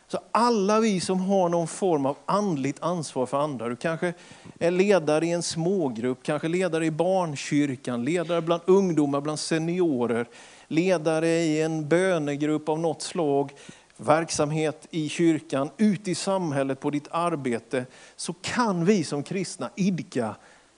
Så 0.08 0.20
alla 0.32 0.80
vi 0.80 1.00
som 1.00 1.20
har 1.20 1.50
någon 1.50 1.68
form 1.68 2.06
av 2.06 2.18
andligt 2.26 2.82
ansvar 2.82 3.26
för 3.26 3.38
andra, 3.42 3.70
du 3.70 3.76
kanske 3.76 4.14
är 4.60 4.72
ledare 4.72 5.26
i 5.26 5.32
en 5.32 5.44
smågrupp, 5.44 6.24
kanske 6.24 6.48
ledare 6.48 6.86
i 6.86 6.92
barnkyrkan, 6.92 8.06
ledare 8.06 8.42
bland 8.42 8.62
ungdomar, 8.66 9.22
bland 9.22 9.40
seniorer, 9.40 10.28
ledare 10.68 11.28
i 11.28 11.62
en 11.62 11.90
bönegrupp 11.90 12.70
av 12.70 12.80
något 12.80 13.02
slag, 13.02 13.52
verksamhet 13.98 14.88
i 14.92 15.10
kyrkan, 15.10 15.70
ute 15.78 16.12
i 16.12 16.16
samhället, 16.16 16.80
på 16.80 16.90
ditt 16.90 17.08
arbete, 17.12 17.86
så 18.16 18.34
kan 18.34 18.86
vi 18.86 19.04
som 19.04 19.24
kristna 19.24 19.70
idka, 19.76 20.36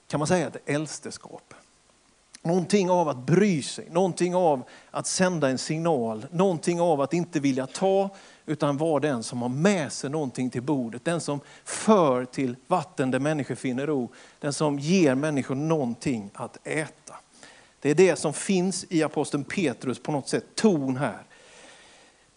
kan 0.08 0.20
man 0.20 0.28
säga, 0.28 0.48
ett 0.48 0.70
äldsteskap. 0.70 1.54
Någonting 2.42 2.90
av 2.90 3.10
att 3.10 3.18
bry 3.18 3.62
sig, 3.62 3.88
någonting 3.92 4.36
av 4.36 4.64
att 4.92 5.08
sända 5.08 5.50
en 5.50 5.58
signal, 5.58 6.26
någonting 6.32 6.82
av 6.82 7.02
att 7.02 7.14
inte 7.14 7.40
vilja 7.40 7.68
ta, 7.68 8.10
utan 8.46 8.78
vara 8.78 9.00
den 9.00 9.24
som 9.24 9.42
har 9.42 9.50
med 9.50 9.92
sig 9.92 10.10
någonting 10.10 10.50
till 10.50 10.62
bordet. 10.62 11.06
Den 11.06 11.22
som 11.22 11.40
för 11.64 12.26
till 12.26 12.56
vatten 12.68 13.12
där 13.12 13.20
människor 13.20 13.56
finner 13.56 13.88
ro. 13.88 14.10
Den 14.40 14.54
som 14.54 14.80
ger 14.80 15.16
människor 15.16 15.56
någonting 15.56 16.30
att 16.34 16.68
äta. 16.68 17.16
Det 17.80 17.90
är 17.90 17.96
det 17.96 18.16
som 18.16 18.34
finns 18.34 18.86
i 18.90 19.04
aposteln 19.04 19.44
Petrus 19.44 20.00
på 20.00 20.12
något 20.12 20.30
sätt 20.30 20.46
ton 20.56 20.98
här. 20.98 21.27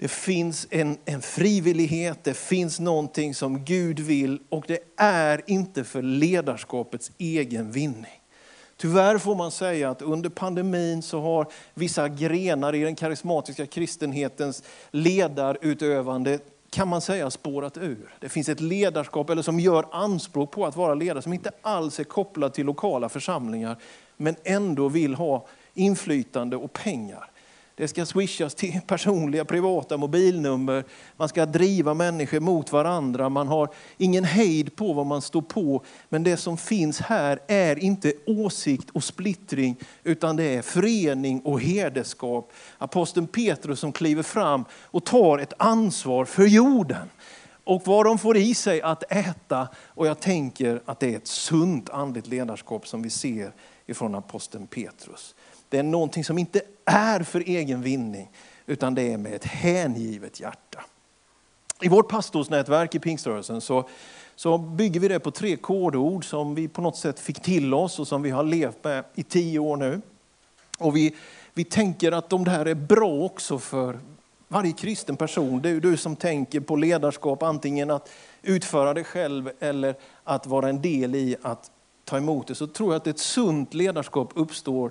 Det 0.01 0.09
finns 0.09 0.67
en, 0.71 0.99
en 1.05 1.23
frivillighet, 1.23 2.25
det 2.25 2.35
finns 2.35 2.81
någonting 2.81 3.35
som 3.35 3.65
Gud 3.65 4.01
vill 4.01 4.39
och 4.49 4.65
det 4.69 4.79
är 4.97 5.43
inte 5.47 5.85
för 5.85 6.03
ledarskapets 6.03 7.13
egen 7.19 7.73
vinning. 7.73 8.21
Tyvärr 8.77 9.19
får 9.19 9.35
man 9.35 9.51
säga 9.51 9.91
att 9.91 10.03
under 10.03 10.31
pandemin 10.31 11.03
så 11.03 11.21
har 11.21 11.47
vissa 11.75 12.09
grenar 12.09 12.75
i 12.75 12.85
den 12.85 12.97
karismatiska 12.97 13.67
kristenhetens 13.67 14.63
ledarutövande 14.91 16.39
kan 16.71 16.89
man 16.89 17.01
säga 17.01 17.31
spårat 17.31 17.77
ur. 17.77 18.15
Det 18.21 18.29
finns 18.29 18.49
ett 18.49 18.61
ledarskap 18.61 19.31
eller 19.31 19.43
som 19.43 19.61
gör 19.61 19.87
anspråk 19.93 20.51
på 20.51 20.67
att 20.67 20.77
vara 20.77 20.95
ledare 20.95 21.23
som 21.23 21.33
inte 21.33 21.51
alls 21.63 22.01
är 22.01 22.05
kopplat 22.05 22.55
till 22.55 22.67
lokala 22.67 23.09
församlingar 23.09 23.77
men 24.17 24.37
ändå 24.45 24.89
vill 24.89 25.15
ha 25.15 25.47
inflytande 25.75 26.57
och 26.57 26.73
pengar. 26.73 27.30
Det 27.81 27.89
ska 27.89 28.07
swishas 28.07 28.55
till 28.55 28.81
personliga 28.87 29.45
privata 29.45 29.97
mobilnummer. 29.97 30.85
Man 31.17 31.29
ska 31.29 31.47
driva 31.47 31.95
människor 31.95 32.41
mot 32.41 32.73
varandra. 32.73 33.29
Man 33.29 33.49
har 33.49 33.69
ingen 33.99 34.25
hejd 34.25 34.77
på 34.77 34.93
vad 34.93 35.07
man 35.07 35.23
står 35.23 35.43
på. 35.43 35.85
Men 36.09 36.23
det 36.23 36.37
som 36.37 36.57
finns 36.57 37.01
här 37.01 37.39
är 37.47 37.79
inte 37.79 38.13
åsikt 38.27 38.91
och 38.91 39.05
splittring 39.05 39.77
utan 40.05 40.37
det 40.37 40.45
är 40.45 40.63
förening 40.63 41.41
och 41.41 41.61
herdeskap. 41.61 42.53
Aposteln 42.79 43.27
Petrus 43.27 43.81
som 43.81 43.93
kliver 43.93 44.23
fram 44.23 44.65
och 44.73 45.05
tar 45.05 45.39
ett 45.39 45.53
ansvar 45.57 46.25
för 46.25 46.47
jorden 46.47 47.09
och 47.65 47.83
vad 47.87 48.07
de 48.07 48.19
får 48.19 48.37
i 48.37 48.55
sig 48.55 48.83
att 48.83 49.13
äta. 49.13 49.69
Och 49.87 50.07
jag 50.07 50.21
tänker 50.21 50.83
att 50.85 51.01
det 51.01 51.15
är 51.15 51.17
ett 51.17 51.27
sunt 51.27 51.91
andligt 51.91 52.27
ledarskap 52.27 52.87
som 52.87 53.03
vi 53.03 53.11
ser 53.11 53.53
ifrån 53.87 54.15
aposteln 54.15 54.67
Petrus. 54.67 55.35
Det 55.71 55.79
är 55.79 55.83
någonting 55.83 56.25
som 56.25 56.39
inte 56.39 56.63
är 56.85 57.23
för 57.23 57.41
egen 57.41 57.83
vinning, 57.83 58.31
utan 58.67 58.95
det 58.95 59.13
är 59.13 59.17
med 59.17 59.35
ett 59.35 59.45
hängivet 59.45 60.41
hjärta. 60.41 60.85
I 61.83 61.89
vårt 61.89 62.09
pastorsnätverk 62.09 62.95
i 62.95 62.99
pingströrelsen 62.99 63.61
så, 63.61 63.89
så 64.37 64.59
bygger 64.59 65.01
vi 65.01 65.09
det 65.09 65.21
på 65.21 65.31
tre 65.31 65.57
kodord 65.57 66.25
som 66.25 66.55
vi 66.55 66.69
på 66.69 66.83
något 66.83 66.97
sätt 66.97 67.21
fick 67.21 67.41
till 67.41 67.75
oss 67.75 67.99
och 67.99 68.09
som 68.09 68.23
vi 68.23 68.31
har 68.31 68.45
levt 68.45 68.85
med 68.85 69.05
i 69.15 69.23
tio 69.23 69.59
år 69.59 69.77
nu. 69.77 70.01
Och 70.79 70.97
vi, 70.97 71.17
vi 71.55 71.65
tänker 71.65 72.13
att 72.13 72.31
de 72.31 72.45
där 72.45 72.67
är 72.67 72.75
bra 72.75 73.13
också 73.13 73.59
för 73.59 73.99
varje 74.49 74.73
kristen 74.73 75.17
person. 75.17 75.63
Du, 75.63 75.81
du 75.81 75.97
som 75.97 76.17
tänker 76.17 76.61
på 76.61 76.77
ledarskap, 76.77 77.43
antingen 77.43 77.91
att 77.91 78.11
utföra 78.43 78.95
det 78.95 79.05
själv 79.05 79.51
eller 79.61 79.95
att 80.25 80.47
vara 80.47 80.69
en 80.69 80.83
del 80.83 81.15
i 81.15 81.37
att 81.43 81.71
ta 82.05 82.17
emot 82.17 82.47
det. 82.47 82.55
Så 82.55 82.67
tror 82.67 82.93
jag 82.93 82.97
att 82.97 83.07
ett 83.07 83.19
sunt 83.19 83.75
ledarskap 83.75 84.33
uppstår 84.35 84.91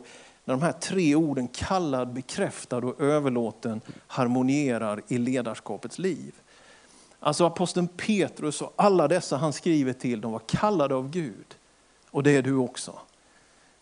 när 0.49 0.55
de 0.55 0.61
här 0.61 0.71
tre 0.71 1.15
orden 1.15 1.47
kallad, 1.47 2.13
bekräftad 2.13 2.77
och 2.77 3.01
överlåten 3.01 3.81
harmonierar 4.07 5.01
i 5.07 5.17
ledarskapets 5.17 5.99
liv. 5.99 6.35
Alltså 7.19 7.45
aposteln 7.45 7.87
Petrus 7.87 8.61
och 8.61 8.73
alla 8.75 9.07
dessa 9.07 9.37
han 9.37 9.53
skriver 9.53 9.93
till, 9.93 10.21
de 10.21 10.31
var 10.31 10.41
kallade 10.47 10.95
av 10.95 11.09
Gud. 11.09 11.55
Och 12.11 12.23
det 12.23 12.31
är 12.31 12.41
du 12.41 12.55
också. 12.55 12.99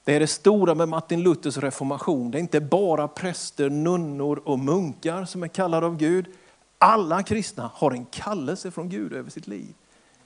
Det 0.04 0.16
är 0.16 0.20
det 0.20 0.28
stora 0.28 0.76
med 0.76 0.90
Martin 0.90 1.24
Luthers 1.24 1.58
reformation. 1.58 2.32
Det 2.32 2.38
är 2.38 2.40
inte 2.40 2.62
bara 2.62 3.08
präster, 3.08 3.70
nunnor 3.70 4.42
och 4.46 4.60
munkar 4.60 5.26
som 5.26 5.44
är 5.44 5.48
kallade 5.48 5.86
av 5.86 5.98
Gud. 5.98 6.26
Alla 6.78 7.24
kristna 7.24 7.72
har 7.74 7.92
en 7.92 8.06
kallelse 8.06 8.72
från 8.72 8.90
Gud 8.90 9.14
över 9.14 9.30
sitt 9.30 9.48
liv. 9.48 9.74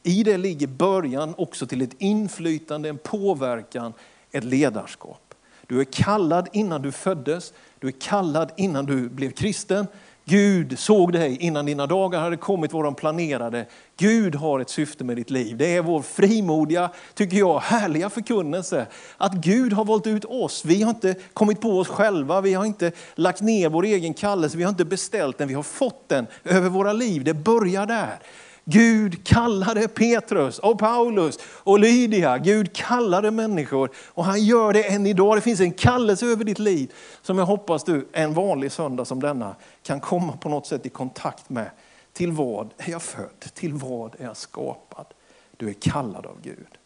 I 0.03 0.23
det 0.23 0.37
ligger 0.37 0.67
början 0.67 1.33
också 1.37 1.67
till 1.67 1.81
ett 1.81 1.95
inflytande, 1.97 2.89
en 2.89 2.97
påverkan, 2.97 3.93
ett 4.31 4.43
ledarskap. 4.43 5.30
Du 5.71 5.79
är 5.79 5.83
kallad 5.83 6.47
innan 6.53 6.81
du 6.81 6.91
föddes, 6.91 7.53
du 7.79 7.87
är 7.87 7.91
kallad 7.91 8.51
innan 8.57 8.85
du 8.85 9.09
blev 9.09 9.31
kristen. 9.31 9.87
Gud 10.25 10.79
såg 10.79 11.13
dig 11.13 11.37
innan 11.39 11.65
dina 11.65 11.87
dagar 11.87 12.19
hade 12.19 12.37
kommit 12.37 12.73
vad 12.73 12.83
de 12.83 12.95
planerade. 12.95 13.65
Gud 13.97 14.35
har 14.35 14.59
ett 14.59 14.69
syfte 14.69 15.03
med 15.03 15.17
ditt 15.17 15.29
liv. 15.29 15.57
Det 15.57 15.75
är 15.75 15.81
vår 15.81 16.01
frimodiga, 16.01 16.89
tycker 17.13 17.37
jag, 17.37 17.59
härliga 17.59 18.09
förkunnelse. 18.09 18.87
Att 19.17 19.33
Gud 19.33 19.73
har 19.73 19.85
valt 19.85 20.07
ut 20.07 20.25
oss. 20.25 20.65
Vi 20.65 20.83
har 20.83 20.89
inte 20.89 21.15
kommit 21.33 21.61
på 21.61 21.79
oss 21.79 21.87
själva, 21.87 22.41
vi 22.41 22.53
har 22.53 22.65
inte 22.65 22.91
lagt 23.15 23.41
ner 23.41 23.69
vår 23.69 23.83
egen 23.85 24.13
kallelse, 24.13 24.57
vi 24.57 24.63
har 24.63 24.69
inte 24.69 24.85
beställt 24.85 25.37
den, 25.37 25.47
vi 25.47 25.53
har 25.53 25.63
fått 25.63 26.09
den 26.09 26.27
över 26.43 26.69
våra 26.69 26.93
liv. 26.93 27.23
Det 27.23 27.33
börjar 27.33 27.85
där. 27.85 28.19
Gud 28.71 29.23
kallade 29.23 29.87
Petrus 29.87 30.59
och 30.59 30.79
Paulus 30.79 31.39
och 31.43 31.79
Lydia. 31.79 32.37
Gud 32.37 32.73
kallade 32.73 33.31
människor 33.31 33.89
och 34.07 34.25
han 34.25 34.43
gör 34.43 34.73
det 34.73 34.83
än 34.83 35.07
idag. 35.07 35.37
Det 35.37 35.41
finns 35.41 35.59
en 35.59 35.71
kallelse 35.71 36.25
över 36.25 36.43
ditt 36.43 36.59
liv 36.59 36.91
som 37.21 37.37
jag 37.37 37.45
hoppas 37.45 37.83
du 37.83 38.07
en 38.11 38.33
vanlig 38.33 38.71
söndag 38.71 39.05
som 39.05 39.19
denna 39.19 39.55
kan 39.83 39.99
komma 39.99 40.37
på 40.37 40.49
något 40.49 40.67
sätt 40.67 40.85
i 40.85 40.89
kontakt 40.89 41.49
med. 41.49 41.69
Till 42.13 42.31
vad 42.31 42.69
är 42.77 42.91
jag 42.91 43.01
född? 43.01 43.39
Till 43.53 43.73
vad 43.73 44.15
är 44.19 44.25
jag 44.25 44.37
skapad? 44.37 45.05
Du 45.57 45.69
är 45.69 45.73
kallad 45.73 46.25
av 46.25 46.37
Gud. 46.41 46.77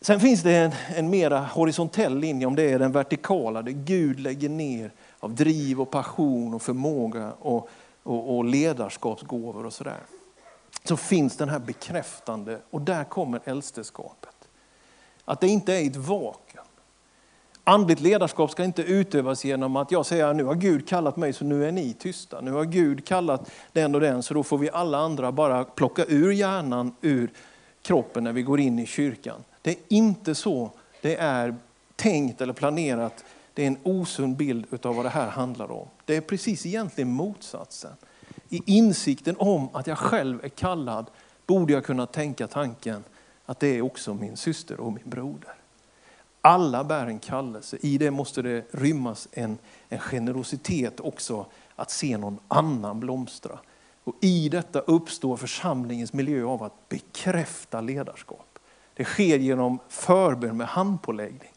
Sen 0.00 0.20
finns 0.20 0.42
det 0.42 0.56
en, 0.56 0.72
en 0.96 1.10
mera 1.10 1.40
horisontell 1.40 2.18
linje 2.18 2.46
om 2.46 2.56
det 2.56 2.72
är 2.72 2.78
den 2.78 2.92
vertikala, 2.92 3.62
där 3.62 3.72
Gud 3.72 4.20
lägger 4.20 4.48
ner 4.48 4.90
av 5.20 5.34
driv 5.34 5.80
och 5.80 5.90
passion 5.90 6.54
och 6.54 6.62
förmåga 6.62 7.32
och 7.32 7.68
och, 8.02 8.36
och 8.36 8.44
ledarskapsgåvor 8.44 9.66
och 9.66 9.72
sådär. 9.72 10.00
Så 10.84 10.96
finns 10.96 11.36
den 11.36 11.48
här 11.48 11.58
bekräftande 11.58 12.58
och 12.70 12.80
där 12.80 13.04
kommer 13.04 13.40
äldsteskapet. 13.44 14.48
Att 15.24 15.40
det 15.40 15.48
inte 15.48 15.74
är 15.74 15.86
ett 15.86 15.96
vakuum. 15.96 16.64
Andligt 17.64 18.00
ledarskap 18.00 18.50
ska 18.50 18.64
inte 18.64 18.82
utövas 18.82 19.44
genom 19.44 19.76
att 19.76 19.90
jag 19.90 20.06
säger 20.06 20.34
nu 20.34 20.44
har 20.44 20.54
Gud 20.54 20.88
kallat 20.88 21.16
mig 21.16 21.32
så 21.32 21.44
nu 21.44 21.68
är 21.68 21.72
ni 21.72 21.92
tysta. 21.92 22.40
Nu 22.40 22.52
har 22.52 22.64
Gud 22.64 23.06
kallat 23.06 23.50
den 23.72 23.94
och 23.94 24.00
den 24.00 24.22
så 24.22 24.34
då 24.34 24.42
får 24.42 24.58
vi 24.58 24.70
alla 24.70 24.98
andra 24.98 25.32
bara 25.32 25.64
plocka 25.64 26.04
ur 26.04 26.32
hjärnan 26.32 26.94
ur 27.00 27.30
kroppen 27.82 28.24
när 28.24 28.32
vi 28.32 28.42
går 28.42 28.60
in 28.60 28.78
i 28.78 28.86
kyrkan. 28.86 29.44
Det 29.62 29.70
är 29.70 29.76
inte 29.88 30.34
så 30.34 30.70
det 31.00 31.16
är 31.16 31.54
tänkt 31.96 32.40
eller 32.40 32.52
planerat. 32.52 33.24
Det 33.60 33.64
är 33.64 33.68
en 33.68 33.78
osund 33.82 34.36
bild 34.36 34.86
av 34.86 34.96
vad 34.96 35.04
det 35.04 35.08
här 35.08 35.28
handlar 35.28 35.70
om. 35.70 35.88
Det 36.04 36.16
är 36.16 36.20
precis 36.20 36.66
egentligen 36.66 37.12
motsatsen. 37.12 37.92
I 38.48 38.62
insikten 38.66 39.36
om 39.38 39.68
att 39.72 39.86
jag 39.86 39.98
själv 39.98 40.44
är 40.44 40.48
kallad 40.48 41.10
borde 41.46 41.72
jag 41.72 41.84
kunna 41.84 42.06
tänka 42.06 42.46
tanken 42.46 43.04
att 43.46 43.60
det 43.60 43.66
är 43.66 43.82
också 43.82 44.14
min 44.14 44.36
syster 44.36 44.80
och 44.80 44.92
min 44.92 45.10
broder. 45.10 45.54
Alla 46.40 46.84
bär 46.84 47.06
en 47.06 47.18
kallelse. 47.18 47.76
I 47.80 47.98
det 47.98 48.10
måste 48.10 48.42
det 48.42 48.64
rymmas 48.70 49.28
en, 49.32 49.58
en 49.88 49.98
generositet 49.98 51.00
också 51.00 51.46
att 51.76 51.90
se 51.90 52.16
någon 52.16 52.38
annan 52.48 53.00
blomstra. 53.00 53.58
Och 54.04 54.14
I 54.20 54.48
detta 54.48 54.80
uppstår 54.80 55.36
församlingens 55.36 56.12
miljö 56.12 56.44
av 56.44 56.62
att 56.62 56.88
bekräfta 56.88 57.80
ledarskap. 57.80 58.58
Det 58.94 59.04
sker 59.04 59.38
genom 59.38 59.78
förbön 59.88 60.56
med 60.56 60.66
handpåläggning. 60.66 61.50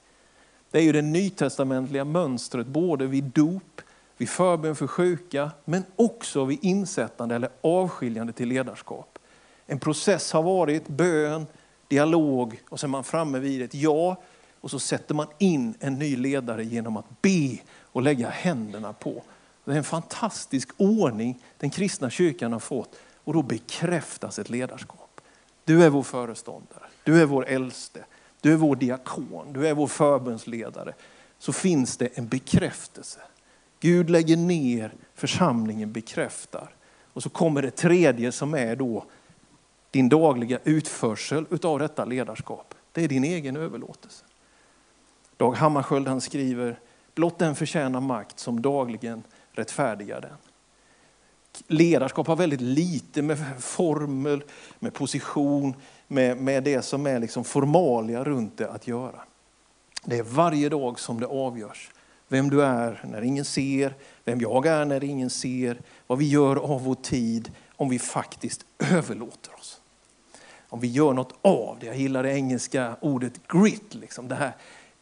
Det 0.74 0.80
är 0.80 0.84
ju 0.84 0.92
det 0.92 1.01
nytestamentliga 1.01 2.06
mönstret 2.06 2.68
både 2.68 3.08
vid 3.08 3.24
dop, 3.24 3.82
vid 4.18 4.30
förbön 4.30 4.75
för 4.75 4.88
sjuka, 4.88 5.51
men 5.65 5.84
också 5.96 6.46
vid 6.46 6.60
insättande 6.62 7.36
eller 7.36 7.50
avskiljande 7.62 8.34
till 8.34 8.48
ledarskap. 8.48 9.20
En 9.65 9.80
process 9.80 10.32
har 10.32 10.44
varit 10.44 10.88
bön, 10.88 11.46
dialog 11.88 12.62
och 12.70 12.80
sen 12.80 12.89
är 12.89 12.92
man 12.92 13.03
framme 13.03 13.39
vid 13.39 13.62
ett 13.62 13.74
ja 13.74 14.22
och 14.62 14.72
så 14.72 14.80
sätter 14.80 15.15
man 15.15 15.27
in 15.38 15.75
en 15.80 16.00
ny 16.00 16.18
ledare 16.18 16.63
genom 16.63 16.98
att 16.98 17.22
be 17.22 17.58
och 17.82 18.01
lägga 18.01 18.30
händerna 18.30 18.94
på. 18.94 19.24
Det 19.65 19.72
är 19.72 19.75
en 19.75 19.84
fantastisk 19.84 20.70
ordning 20.77 21.44
den 21.58 21.70
kristna 21.70 22.10
kyrkan 22.10 22.53
har 22.53 22.60
fått 22.60 22.96
och 23.24 23.34
då 23.34 23.42
bekräftas 23.42 24.39
ett 24.39 24.50
ledarskap. 24.50 25.22
Du 25.65 25.84
är 25.84 25.89
vår 25.89 26.03
föreståndare, 26.03 26.84
du 27.03 27.22
är 27.22 27.25
vår 27.25 27.48
äldste, 27.48 28.06
du 28.43 28.53
är 28.53 28.57
vår 28.57 28.75
diakon, 28.75 29.53
du 29.53 29.67
är 29.67 29.73
vår 29.73 29.88
förbundsledare. 29.88 30.93
Så 31.39 31.53
finns 31.53 31.97
det 31.97 32.17
en 32.17 32.27
bekräftelse. 32.27 33.19
Gud 33.79 34.09
lägger 34.09 34.38
ner, 34.38 34.93
församlingen 35.15 35.91
bekräftar. 35.91 36.75
Och 37.13 37.23
så 37.23 37.29
kommer 37.29 37.62
det 37.62 37.71
tredje 37.71 38.31
som 38.31 38.53
är 38.53 38.75
då 38.75 39.05
din 39.91 40.09
dagliga 40.09 40.59
utförsel 40.63 41.45
utav 41.50 41.79
detta 41.79 42.05
ledarskap. 42.05 42.75
Det 42.91 43.03
är 43.03 43.07
din 43.07 43.23
egen 43.23 43.57
överlåtelse. 43.57 44.25
Dag 45.38 45.53
Hammarskjöld 45.53 46.07
han 46.07 46.21
skriver, 46.21 46.79
blott 47.15 47.39
den 47.39 47.55
förtjänar 47.55 48.01
makt 48.01 48.39
som 48.39 48.62
dagligen 48.62 49.23
rättfärdigar 49.51 50.21
den. 50.21 50.38
Ledarskap 51.67 52.27
har 52.27 52.35
väldigt 52.35 52.62
lite 52.62 53.21
med 53.21 53.62
formel, 53.63 54.43
med 54.79 54.93
position, 54.93 55.75
med, 56.13 56.38
med 56.38 56.63
det 56.63 56.82
som 56.82 57.05
är 57.05 57.20
liksom 57.20 57.43
formalia 57.43 58.24
runt 58.24 58.58
det 58.58 58.70
att 58.70 58.88
göra. 58.88 59.22
Det 60.03 60.17
är 60.17 60.24
varje 60.24 60.70
dag 60.70 61.00
som 61.00 61.20
det 61.20 61.27
avgörs. 61.27 61.91
Vem 62.27 62.50
du 62.50 62.63
är 62.63 63.01
när 63.03 63.22
ingen 63.22 63.46
ser, 63.46 63.96
vem 64.25 64.41
jag 64.41 64.65
är 64.65 64.86
när 64.86 65.03
ingen 65.03 65.29
ser, 65.29 65.82
vad 66.08 66.17
vi 66.17 66.29
gör 66.29 66.55
av 66.55 66.84
vår 66.84 66.96
tid, 66.96 67.51
om 67.75 67.89
vi 67.89 68.00
faktiskt 68.00 68.65
överlåter 68.91 69.53
oss. 69.55 69.82
Om 70.70 70.79
vi 70.79 70.88
gör 70.88 71.13
något 71.13 71.34
av 71.41 71.77
det. 71.79 71.86
Jag 71.86 71.96
gillar 71.96 72.24
det 72.24 72.34
engelska 72.34 72.96
ordet 73.01 73.48
grit. 73.48 73.93
Liksom. 73.93 74.27
Det 74.27 74.36
här 74.36 74.53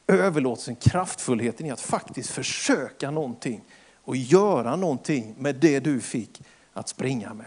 överlåtelsen, 0.07 0.75
kraftfullheten 0.75 1.65
i 1.65 1.71
att 1.71 1.81
faktiskt 1.81 2.29
försöka 2.29 3.11
någonting 3.11 3.61
och 4.03 4.15
göra 4.15 4.75
någonting 4.75 5.35
med 5.37 5.55
det 5.55 5.79
du 5.79 5.99
fick 6.01 6.41
att 6.73 6.89
springa 6.89 7.33
med. 7.33 7.45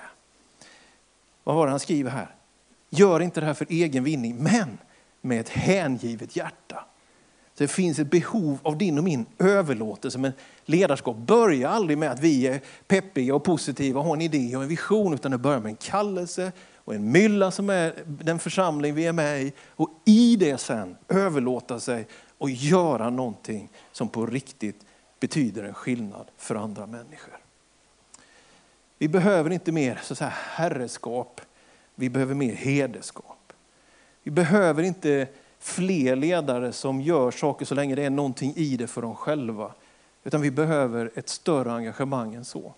Vad 1.44 1.56
var 1.56 1.66
det 1.66 1.70
han 1.70 1.80
skriver 1.80 2.10
här? 2.10 2.34
Gör 2.94 3.20
inte 3.20 3.40
det 3.40 3.46
här 3.46 3.54
för 3.54 3.66
egen 3.70 4.04
vinning, 4.04 4.36
men 4.36 4.78
med 5.20 5.40
ett 5.40 5.48
hängivet 5.48 6.36
hjärta. 6.36 6.84
Det 7.56 7.68
finns 7.68 7.98
ett 7.98 8.10
behov 8.10 8.58
av 8.62 8.78
din 8.78 8.98
och 8.98 9.04
min 9.04 9.26
överlåtelse. 9.38 10.18
Men 10.18 10.32
ledarskap 10.64 11.16
börjar 11.16 11.70
aldrig 11.70 11.98
med 11.98 12.10
att 12.10 12.20
vi 12.20 12.46
är 12.46 12.60
peppiga 12.86 13.34
och 13.34 13.44
positiva 13.44 14.00
och 14.00 14.06
har 14.06 14.14
en 14.14 14.22
idé 14.22 14.56
och 14.56 14.62
en 14.62 14.68
vision, 14.68 15.14
utan 15.14 15.30
det 15.30 15.38
börjar 15.38 15.60
med 15.60 15.70
en 15.70 15.76
kallelse 15.76 16.52
och 16.76 16.94
en 16.94 17.12
mylla 17.12 17.50
som 17.50 17.70
är 17.70 17.94
den 18.06 18.38
församling 18.38 18.94
vi 18.94 19.06
är 19.06 19.12
med 19.12 19.42
i. 19.42 19.52
Och 19.68 19.90
i 20.04 20.36
det 20.36 20.58
sen 20.58 20.96
överlåta 21.08 21.80
sig 21.80 22.06
och 22.38 22.50
göra 22.50 23.10
någonting 23.10 23.68
som 23.92 24.08
på 24.08 24.26
riktigt 24.26 24.80
betyder 25.20 25.64
en 25.64 25.74
skillnad 25.74 26.30
för 26.36 26.54
andra 26.54 26.86
människor. 26.86 27.38
Vi 28.98 29.08
behöver 29.08 29.50
inte 29.50 29.72
mer 29.72 30.00
så 30.02 30.14
att 30.14 30.18
säga, 30.18 30.32
herreskap, 30.34 31.40
vi 31.94 32.10
behöver 32.10 32.34
mer 32.34 32.54
hederskap. 32.54 33.52
Vi 34.22 34.30
behöver 34.30 34.82
inte 34.82 35.28
fler 35.58 36.16
ledare 36.16 36.72
som 36.72 37.00
gör 37.00 37.30
saker 37.30 37.66
så 37.66 37.74
länge 37.74 37.94
det 37.94 38.02
är 38.02 38.10
någonting 38.10 38.52
i 38.56 38.76
det 38.76 38.86
för 38.86 39.02
dem 39.02 39.14
själva. 39.14 39.72
Utan 40.24 40.40
vi 40.40 40.50
behöver 40.50 41.10
ett 41.14 41.28
större 41.28 41.72
engagemang 41.72 42.34
än 42.34 42.44
så. 42.44 42.74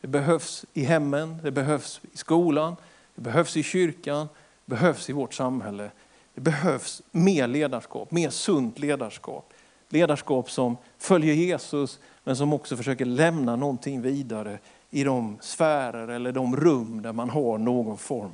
Det 0.00 0.08
behövs 0.08 0.64
i 0.72 0.84
hemmen, 0.84 1.38
det 1.42 1.50
behövs 1.50 2.00
i 2.12 2.16
skolan, 2.16 2.76
det 3.14 3.22
behövs 3.22 3.56
i 3.56 3.62
kyrkan, 3.62 4.28
det 4.64 4.70
behövs 4.70 5.10
i 5.10 5.12
vårt 5.12 5.34
samhälle. 5.34 5.90
Det 6.34 6.40
behövs 6.40 7.02
mer 7.10 7.46
ledarskap, 7.46 8.10
mer 8.10 8.30
sunt 8.30 8.78
ledarskap. 8.78 9.52
Ledarskap 9.88 10.50
som 10.50 10.76
följer 10.98 11.34
Jesus 11.34 11.98
men 12.24 12.36
som 12.36 12.52
också 12.52 12.76
försöker 12.76 13.04
lämna 13.04 13.56
någonting 13.56 14.02
vidare 14.02 14.58
i 14.90 15.04
de 15.04 15.38
sfärer 15.40 16.08
eller 16.08 16.32
de 16.32 16.56
rum 16.56 17.02
där 17.02 17.12
man 17.12 17.30
har 17.30 17.58
någon 17.58 17.98
form 17.98 18.32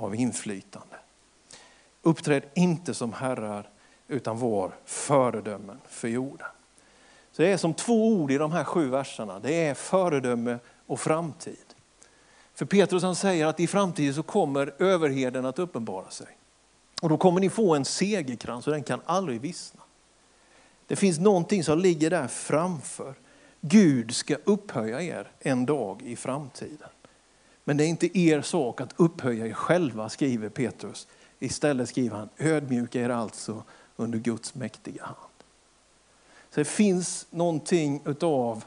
av 0.00 0.14
inflytande. 0.14 0.96
Uppträd 2.02 2.42
inte 2.54 2.94
som 2.94 3.12
herrar 3.12 3.68
utan 4.08 4.38
var 4.38 4.72
föredömen 4.84 5.78
för 5.88 6.08
jorden. 6.08 6.46
Så 7.32 7.42
det 7.42 7.48
är 7.48 7.56
som 7.56 7.74
två 7.74 8.08
ord 8.08 8.30
i 8.30 8.38
de 8.38 8.52
här 8.52 8.64
sju 8.64 8.88
verserna. 8.88 9.38
Det 9.38 9.64
är 9.64 9.74
föredöme 9.74 10.58
och 10.86 11.00
framtid. 11.00 11.56
För 12.54 12.64
Petrus 12.66 13.02
han 13.02 13.16
säger 13.16 13.46
att 13.46 13.60
i 13.60 13.66
framtiden 13.66 14.14
så 14.14 14.22
kommer 14.22 14.74
överheden 14.78 15.46
att 15.46 15.58
uppenbara 15.58 16.10
sig. 16.10 16.26
Och 17.02 17.08
då 17.08 17.16
kommer 17.16 17.40
ni 17.40 17.50
få 17.50 17.74
en 17.74 17.84
segerkrans 17.84 18.66
och 18.66 18.72
den 18.72 18.82
kan 18.82 19.00
aldrig 19.04 19.40
vissna. 19.40 19.80
Det 20.86 20.96
finns 20.96 21.18
någonting 21.18 21.64
som 21.64 21.78
ligger 21.78 22.10
där 22.10 22.28
framför. 22.28 23.14
Gud 23.60 24.14
ska 24.14 24.36
upphöja 24.44 25.02
er 25.02 25.30
en 25.40 25.66
dag 25.66 26.02
i 26.02 26.16
framtiden. 26.16 26.88
Men 27.70 27.76
det 27.76 27.84
är 27.84 27.88
inte 27.88 28.18
er 28.18 28.42
sak 28.42 28.80
att 28.80 28.94
upphöja 28.96 29.46
er 29.46 29.52
själva, 29.52 30.08
skriver 30.08 30.48
Petrus. 30.48 31.06
Istället 31.38 31.88
skriver 31.88 32.16
han, 32.16 32.28
ödmjuka 32.38 33.00
er 33.00 33.08
alltså 33.08 33.64
under 33.96 34.18
Guds 34.18 34.54
mäktiga 34.54 35.04
hand. 35.04 35.16
Så 36.50 36.60
det 36.60 36.64
finns 36.64 37.26
någonting 37.30 38.02
utav 38.04 38.64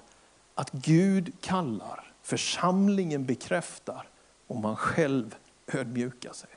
att 0.56 0.72
Gud 0.72 1.34
kallar, 1.42 2.14
församlingen 2.22 3.26
bekräftar 3.26 4.08
och 4.48 4.56
man 4.56 4.76
själv 4.76 5.36
ödmjukar 5.68 6.34
sig 6.34 6.50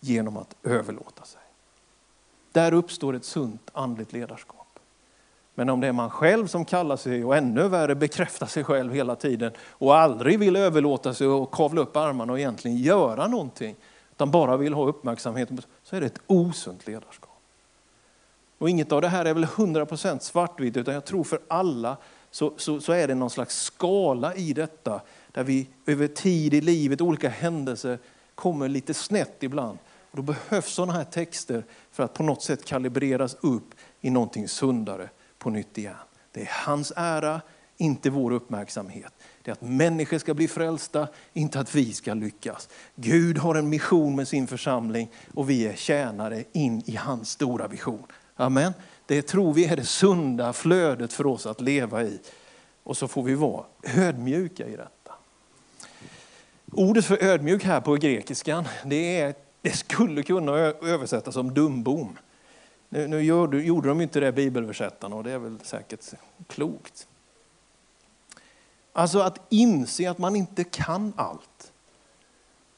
genom 0.00 0.36
att 0.36 0.56
överlåta 0.62 1.24
sig. 1.24 1.42
Där 2.52 2.74
uppstår 2.74 3.14
ett 3.14 3.24
sunt 3.24 3.70
andligt 3.72 4.12
ledarskap. 4.12 4.65
Men 5.58 5.68
om 5.68 5.80
det 5.80 5.86
är 5.86 5.92
man 5.92 6.10
själv 6.10 6.46
som 6.46 6.64
kallar 6.64 6.96
sig 6.96 7.24
och 7.24 7.36
ännu 7.36 7.68
värre 7.68 7.94
bekräftar 7.94 8.46
sig 8.46 8.64
själv 8.64 8.92
hela 8.92 9.16
tiden 9.16 9.52
och 9.70 9.96
aldrig 9.96 10.38
vill 10.38 10.56
överlåta 10.56 11.14
sig 11.14 11.26
och 11.26 11.50
kavla 11.50 11.80
upp 11.80 11.96
armarna 11.96 12.32
och 12.32 12.38
egentligen 12.38 12.76
göra 12.76 13.26
någonting, 13.26 13.76
utan 14.12 14.30
bara 14.30 14.56
vill 14.56 14.74
ha 14.74 14.86
uppmärksamhet, 14.86 15.48
så 15.82 15.96
är 15.96 16.00
det 16.00 16.06
ett 16.06 16.20
osunt 16.26 16.86
ledarskap. 16.86 17.40
Och 18.58 18.70
inget 18.70 18.92
av 18.92 19.00
det 19.00 19.08
här 19.08 19.24
är 19.24 19.34
väl 19.34 19.44
100% 19.44 20.18
svartvitt, 20.18 20.76
utan 20.76 20.94
jag 20.94 21.04
tror 21.04 21.24
för 21.24 21.40
alla 21.48 21.96
så, 22.30 22.52
så, 22.56 22.80
så, 22.80 22.92
är 22.92 23.08
det 23.08 23.14
någon 23.14 23.30
slags 23.30 23.62
skala 23.62 24.34
i 24.34 24.52
detta, 24.52 25.00
där 25.32 25.44
vi 25.44 25.68
över 25.86 26.06
tid 26.06 26.54
i 26.54 26.60
livet, 26.60 27.00
olika 27.00 27.28
händelser, 27.28 27.98
kommer 28.34 28.68
lite 28.68 28.94
snett 28.94 29.42
ibland. 29.42 29.78
Och 30.10 30.16
då 30.16 30.22
behövs 30.22 30.74
sådana 30.74 30.92
här 30.92 31.04
texter 31.04 31.64
för 31.90 32.02
att 32.02 32.14
på 32.14 32.22
något 32.22 32.42
sätt 32.42 32.64
kalibreras 32.64 33.36
upp 33.40 33.74
i 34.00 34.10
någonting 34.10 34.48
sundare 34.48 35.08
på 35.46 35.50
nytt 35.50 35.78
igen. 35.78 35.94
Det 36.32 36.40
är 36.40 36.50
hans 36.52 36.92
ära, 36.96 37.40
inte 37.76 38.10
vår 38.10 38.30
uppmärksamhet. 38.30 39.12
Det 39.42 39.50
är 39.50 39.52
att 39.52 39.62
människor 39.62 40.18
ska 40.18 40.34
bli 40.34 40.48
frälsta, 40.48 41.08
inte 41.32 41.60
att 41.60 41.74
vi 41.74 41.92
ska 41.92 42.14
lyckas. 42.14 42.68
Gud 42.94 43.38
har 43.38 43.54
en 43.54 43.68
mission 43.68 44.16
med 44.16 44.28
sin 44.28 44.46
församling 44.46 45.10
och 45.34 45.50
vi 45.50 45.66
är 45.66 45.76
tjänare 45.76 46.44
in 46.52 46.82
i 46.86 46.96
hans 46.96 47.30
stora 47.30 47.68
vision. 47.68 48.06
Amen. 48.36 48.72
Det 49.06 49.22
tror 49.22 49.52
vi 49.52 49.64
är 49.64 49.76
det 49.76 49.84
sunda 49.84 50.52
flödet 50.52 51.12
för 51.12 51.26
oss 51.26 51.46
att 51.46 51.60
leva 51.60 52.02
i. 52.02 52.20
Och 52.82 52.96
så 52.96 53.08
får 53.08 53.22
vi 53.22 53.34
vara 53.34 53.64
ödmjuka 53.96 54.66
i 54.66 54.76
detta. 54.76 55.14
Ordet 56.72 57.04
för 57.04 57.24
ödmjuk 57.24 57.64
här 57.64 57.80
på 57.80 57.94
grekiskan, 57.94 58.68
det, 58.84 59.20
är, 59.20 59.34
det 59.62 59.76
skulle 59.76 60.22
kunna 60.22 60.52
översättas 60.52 61.34
som 61.34 61.54
dumbom. 61.54 62.16
Nu, 62.88 63.08
nu 63.08 63.20
gjorde, 63.20 63.62
gjorde 63.62 63.88
de 63.88 64.00
inte 64.00 64.20
det, 64.20 64.32
bibelöversättarna, 64.32 65.16
och 65.16 65.24
det 65.24 65.32
är 65.32 65.38
väl 65.38 65.60
säkert 65.62 66.04
klokt. 66.46 67.08
Alltså 68.92 69.18
att 69.18 69.40
inse 69.48 70.10
att 70.10 70.18
man 70.18 70.36
inte 70.36 70.64
kan 70.64 71.12
allt. 71.16 71.72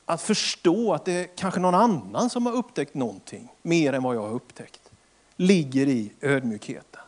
Att 0.05 0.23
förstå 0.23 0.95
att 0.95 1.05
det 1.05 1.13
är 1.13 1.29
kanske 1.37 1.61
någon 1.61 1.75
annan 1.75 2.31
som 2.31 2.47
har 2.47 2.53
upptäckt 2.53 2.95
någonting 2.95 3.53
mer 3.63 3.93
än 3.93 4.03
vad 4.03 4.17
jag 4.17 4.21
har 4.21 4.33
upptäckt. 4.33 4.91
Ligger 5.37 5.89
i 5.89 6.13
ödmjukheten. 6.21 7.01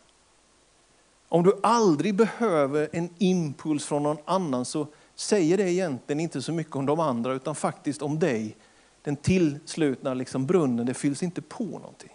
Om 1.29 1.43
du 1.43 1.61
aldrig 1.63 2.15
behöver 2.15 2.89
en 2.93 3.09
impuls 3.19 3.85
från 3.85 4.03
någon 4.03 4.19
annan 4.25 4.65
så 4.65 4.87
säger 5.15 5.57
det 5.57 5.73
egentligen 5.73 6.21
inte 6.21 6.43
så 6.43 6.53
mycket 6.53 6.77
om 6.77 6.87
de 6.87 7.01
andra 7.01 7.33
utan 7.33 7.55
faktiskt 7.55 8.03
om 8.03 8.19
dig. 8.19 8.57
Den 9.03 9.17
tillslutna 9.17 10.15
liksom 10.15 10.47
brunnen, 10.47 10.87
det 10.87 10.95
fylls 10.95 11.23
inte 11.23 11.43
på 11.43 11.65
någonting. 11.65 12.11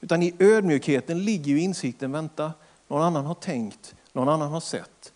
Utan 0.00 0.22
i 0.22 0.34
ödmjukheten 0.38 1.24
ligger 1.24 1.52
ju 1.52 1.60
insikten, 1.60 2.12
vänta, 2.12 2.52
någon 2.88 3.02
annan 3.02 3.26
har 3.26 3.34
tänkt, 3.34 3.94
någon 4.12 4.28
annan 4.28 4.52
har 4.52 4.60
sett. 4.60 5.12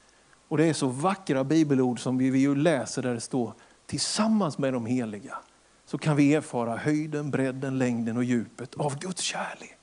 Och 0.48 0.56
det 0.56 0.64
är 0.64 0.72
så 0.72 0.86
vackra 0.86 1.44
bibelord 1.44 2.00
som 2.00 2.18
vi 2.18 2.38
ju 2.38 2.54
läser 2.54 3.02
där 3.02 3.14
det 3.14 3.20
står 3.20 3.52
tillsammans 3.86 4.58
med 4.58 4.72
de 4.72 4.86
heliga 4.86 5.38
så 5.86 5.98
kan 5.98 6.16
vi 6.16 6.34
erfara 6.34 6.76
höjden, 6.76 7.30
bredden, 7.30 7.78
längden 7.78 8.16
och 8.16 8.24
djupet 8.24 8.74
av 8.74 8.98
Guds 8.98 9.22
kärlek. 9.22 9.78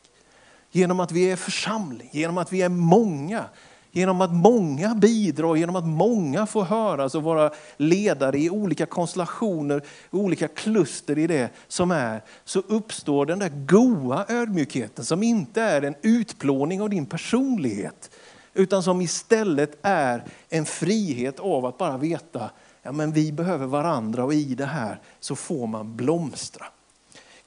Genom 0.71 0.99
att 0.99 1.11
vi 1.11 1.31
är 1.31 1.35
församling, 1.35 2.09
genom 2.13 2.37
att 2.37 2.53
vi 2.53 2.61
är 2.61 2.69
många, 2.69 3.45
genom 3.91 4.21
att 4.21 4.33
många 4.33 4.95
bidrar, 4.95 5.55
genom 5.55 5.75
att 5.75 5.87
många 5.87 6.45
får 6.45 6.63
höras 6.63 7.15
och 7.15 7.23
vara 7.23 7.51
ledare 7.77 8.39
i 8.39 8.49
olika 8.49 8.85
konstellationer, 8.85 9.81
olika 10.11 10.47
kluster 10.47 11.17
i 11.17 11.27
det 11.27 11.49
som 11.67 11.91
är, 11.91 12.21
så 12.45 12.59
uppstår 12.59 13.25
den 13.25 13.39
där 13.39 13.49
goa 13.49 14.25
ödmjukheten 14.29 15.05
som 15.05 15.23
inte 15.23 15.61
är 15.61 15.81
en 15.81 15.95
utplåning 16.01 16.81
av 16.81 16.89
din 16.89 17.05
personlighet, 17.05 18.11
utan 18.53 18.83
som 18.83 19.01
istället 19.01 19.77
är 19.81 20.23
en 20.49 20.65
frihet 20.65 21.39
av 21.39 21.65
att 21.65 21.77
bara 21.77 21.97
veta 21.97 22.49
ja, 22.81 22.91
men 22.91 23.11
vi 23.11 23.31
behöver 23.31 23.65
varandra 23.65 24.23
och 24.23 24.33
i 24.33 24.55
det 24.55 24.65
här 24.65 24.99
så 25.19 25.35
får 25.35 25.67
man 25.67 25.95
blomstra. 25.95 26.65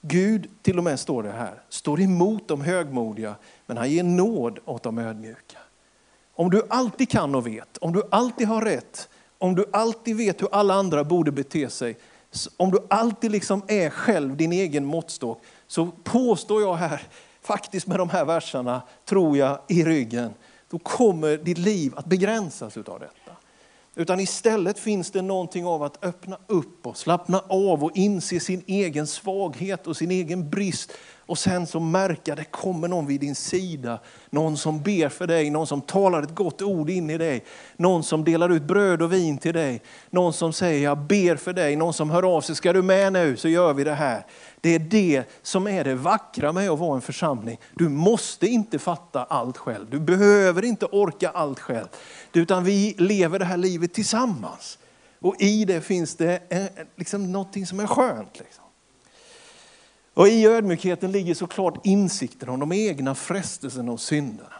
Gud, 0.00 0.48
till 0.62 0.78
och 0.78 0.84
med 0.84 1.00
står 1.00 1.22
det 1.22 1.32
här, 1.32 1.62
står 1.68 2.00
emot 2.00 2.48
de 2.48 2.60
högmodiga 2.60 3.34
men 3.66 3.76
han 3.76 3.90
ger 3.90 4.02
nåd 4.02 4.58
åt 4.64 4.82
de 4.82 4.98
ödmjuka. 4.98 5.58
Om 6.36 6.50
du 6.50 6.62
alltid 6.68 7.08
kan 7.08 7.34
och 7.34 7.46
vet, 7.46 7.78
om 7.78 7.92
du 7.92 8.02
alltid 8.10 8.46
har 8.46 8.62
rätt, 8.62 9.08
om 9.38 9.54
du 9.54 9.64
alltid 9.72 10.16
vet 10.16 10.42
hur 10.42 10.48
alla 10.52 10.74
andra 10.74 11.04
borde 11.04 11.32
bete 11.32 11.70
sig, 11.70 11.98
om 12.56 12.70
du 12.70 12.78
alltid 12.90 13.30
liksom 13.30 13.62
är 13.68 13.90
själv 13.90 14.36
din 14.36 14.52
egen 14.52 14.84
måttstock, 14.84 15.42
så 15.66 15.86
påstår 16.04 16.62
jag 16.62 16.74
här, 16.74 17.02
faktiskt 17.42 17.86
med 17.86 17.98
de 17.98 18.10
här 18.10 18.24
verserna, 18.24 18.82
tror 19.04 19.36
jag, 19.36 19.58
i 19.68 19.84
ryggen, 19.84 20.34
då 20.70 20.78
kommer 20.78 21.36
ditt 21.36 21.58
liv 21.58 21.92
att 21.96 22.06
begränsas 22.06 22.76
utav 22.76 23.00
detta. 23.00 23.23
Utan 23.96 24.20
istället 24.20 24.78
finns 24.78 25.10
det 25.10 25.22
någonting 25.22 25.66
av 25.66 25.82
att 25.82 26.04
öppna 26.04 26.38
upp 26.46 26.86
och 26.86 26.96
slappna 26.96 27.38
av 27.48 27.84
och 27.84 27.90
inse 27.94 28.40
sin 28.40 28.62
egen 28.66 29.06
svaghet 29.06 29.86
och 29.86 29.96
sin 29.96 30.10
egen 30.10 30.50
brist. 30.50 30.92
Och 31.26 31.38
sen 31.38 31.66
så 31.66 31.80
märka 31.80 32.34
det 32.34 32.44
kommer 32.44 32.88
någon 32.88 33.06
vid 33.06 33.20
din 33.20 33.34
sida. 33.34 33.98
Någon 34.30 34.56
som 34.56 34.82
ber 34.82 35.08
för 35.08 35.26
dig, 35.26 35.50
någon 35.50 35.66
som 35.66 35.80
talar 35.80 36.22
ett 36.22 36.34
gott 36.34 36.62
ord 36.62 36.90
in 36.90 37.10
i 37.10 37.18
dig. 37.18 37.44
Någon 37.76 38.04
som 38.04 38.24
delar 38.24 38.52
ut 38.52 38.62
bröd 38.62 39.02
och 39.02 39.12
vin 39.12 39.38
till 39.38 39.54
dig. 39.54 39.82
Någon 40.10 40.32
som 40.32 40.52
säger 40.52 40.84
jag 40.84 40.98
ber 40.98 41.36
för 41.36 41.52
dig. 41.52 41.76
Någon 41.76 41.92
som 41.92 42.10
hör 42.10 42.36
av 42.36 42.40
sig, 42.40 42.56
ska 42.56 42.72
du 42.72 42.82
med 42.82 43.12
nu 43.12 43.36
så 43.36 43.48
gör 43.48 43.72
vi 43.72 43.84
det 43.84 43.94
här. 43.94 44.26
Det 44.64 44.74
är 44.74 44.78
det 44.78 45.24
som 45.42 45.66
är 45.66 45.84
det 45.84 45.94
vackra 45.94 46.52
med 46.52 46.70
att 46.70 46.78
vara 46.78 46.94
en 46.94 47.02
församling. 47.02 47.58
Du 47.74 47.88
måste 47.88 48.46
inte 48.46 48.78
fatta 48.78 49.24
allt 49.24 49.56
själv. 49.56 49.90
Du 49.90 50.00
behöver 50.00 50.64
inte 50.64 50.86
orka 50.86 51.30
allt 51.30 51.60
själv. 51.60 51.86
Utan 52.32 52.64
vi 52.64 52.94
lever 52.98 53.38
det 53.38 53.44
här 53.44 53.56
livet 53.56 53.92
tillsammans. 53.92 54.78
Och 55.20 55.36
i 55.38 55.64
det 55.64 55.80
finns 55.80 56.16
det 56.16 56.42
en, 56.48 56.68
liksom 56.96 57.32
någonting 57.32 57.66
som 57.66 57.80
är 57.80 57.86
skönt. 57.86 58.38
Liksom. 58.38 58.64
Och 60.14 60.28
i 60.28 60.46
ödmjukheten 60.46 61.12
ligger 61.12 61.34
såklart 61.34 61.86
insikten 61.86 62.48
om 62.48 62.60
de 62.60 62.72
egna 62.72 63.14
frestelserna 63.14 63.92
och 63.92 64.00
synderna. 64.00 64.54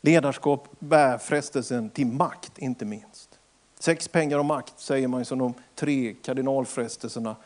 Ledarskap 0.00 0.68
bär 0.78 1.18
frestelsen 1.18 1.90
till 1.90 2.06
makt, 2.06 2.58
inte 2.58 2.84
minst. 2.84 3.38
Sex, 3.78 4.08
pengar 4.08 4.38
och 4.38 4.44
makt 4.44 4.80
säger 4.80 5.08
man 5.08 5.24
som 5.24 5.38
de 5.38 5.54
tre 5.74 6.14
kardinalfrestelserna 6.22 7.36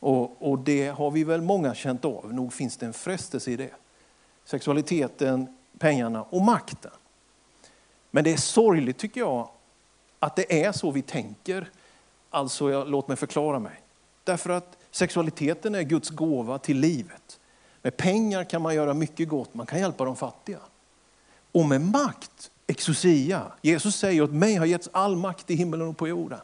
och, 0.00 0.50
och 0.50 0.58
det 0.58 0.88
har 0.88 1.10
vi 1.10 1.24
väl 1.24 1.42
många 1.42 1.74
känt 1.74 2.04
av. 2.04 2.34
Nog 2.34 2.52
finns 2.52 2.76
det 2.76 2.86
en 2.86 2.92
frestelse 2.92 3.50
i 3.50 3.56
det. 3.56 3.70
Sexualiteten, 4.44 5.56
pengarna 5.78 6.22
och 6.22 6.42
makten. 6.42 6.90
Men 8.10 8.24
det 8.24 8.32
är 8.32 8.36
sorgligt 8.36 8.98
tycker 8.98 9.20
jag 9.20 9.48
att 10.18 10.36
det 10.36 10.64
är 10.64 10.72
så 10.72 10.90
vi 10.90 11.02
tänker. 11.02 11.70
Alltså, 12.30 12.70
jag, 12.70 12.88
låt 12.88 13.08
mig 13.08 13.16
förklara 13.16 13.58
mig. 13.58 13.80
Därför 14.24 14.50
att 14.50 14.78
sexualiteten 14.90 15.74
är 15.74 15.82
Guds 15.82 16.10
gåva 16.10 16.58
till 16.58 16.78
livet. 16.78 17.40
Med 17.82 17.96
pengar 17.96 18.44
kan 18.44 18.62
man 18.62 18.74
göra 18.74 18.94
mycket 18.94 19.28
gott, 19.28 19.54
man 19.54 19.66
kan 19.66 19.78
hjälpa 19.78 20.04
de 20.04 20.16
fattiga. 20.16 20.58
Och 21.52 21.64
med 21.66 21.80
makt, 21.80 22.50
exousia, 22.66 23.42
Jesus 23.62 23.96
säger 23.96 24.22
att 24.22 24.32
mig 24.32 24.54
har 24.54 24.66
getts 24.66 24.88
all 24.92 25.16
makt 25.16 25.50
i 25.50 25.54
himmelen 25.54 25.88
och 25.88 25.96
på 25.96 26.08
jorden. 26.08 26.40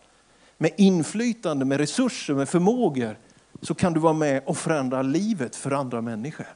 Med 0.59 0.71
inflytande, 0.77 1.65
med 1.65 1.79
resurser, 1.79 2.35
med 2.35 2.49
förmågor 2.49 3.19
så 3.63 3.75
kan 3.75 3.93
du 3.93 4.01
vara 4.01 4.13
med 4.13 4.43
och 4.47 4.57
förändra 4.57 5.03
livet 5.03 5.57
för 5.57 5.71
andra 5.71 6.01
människor. 6.01 6.47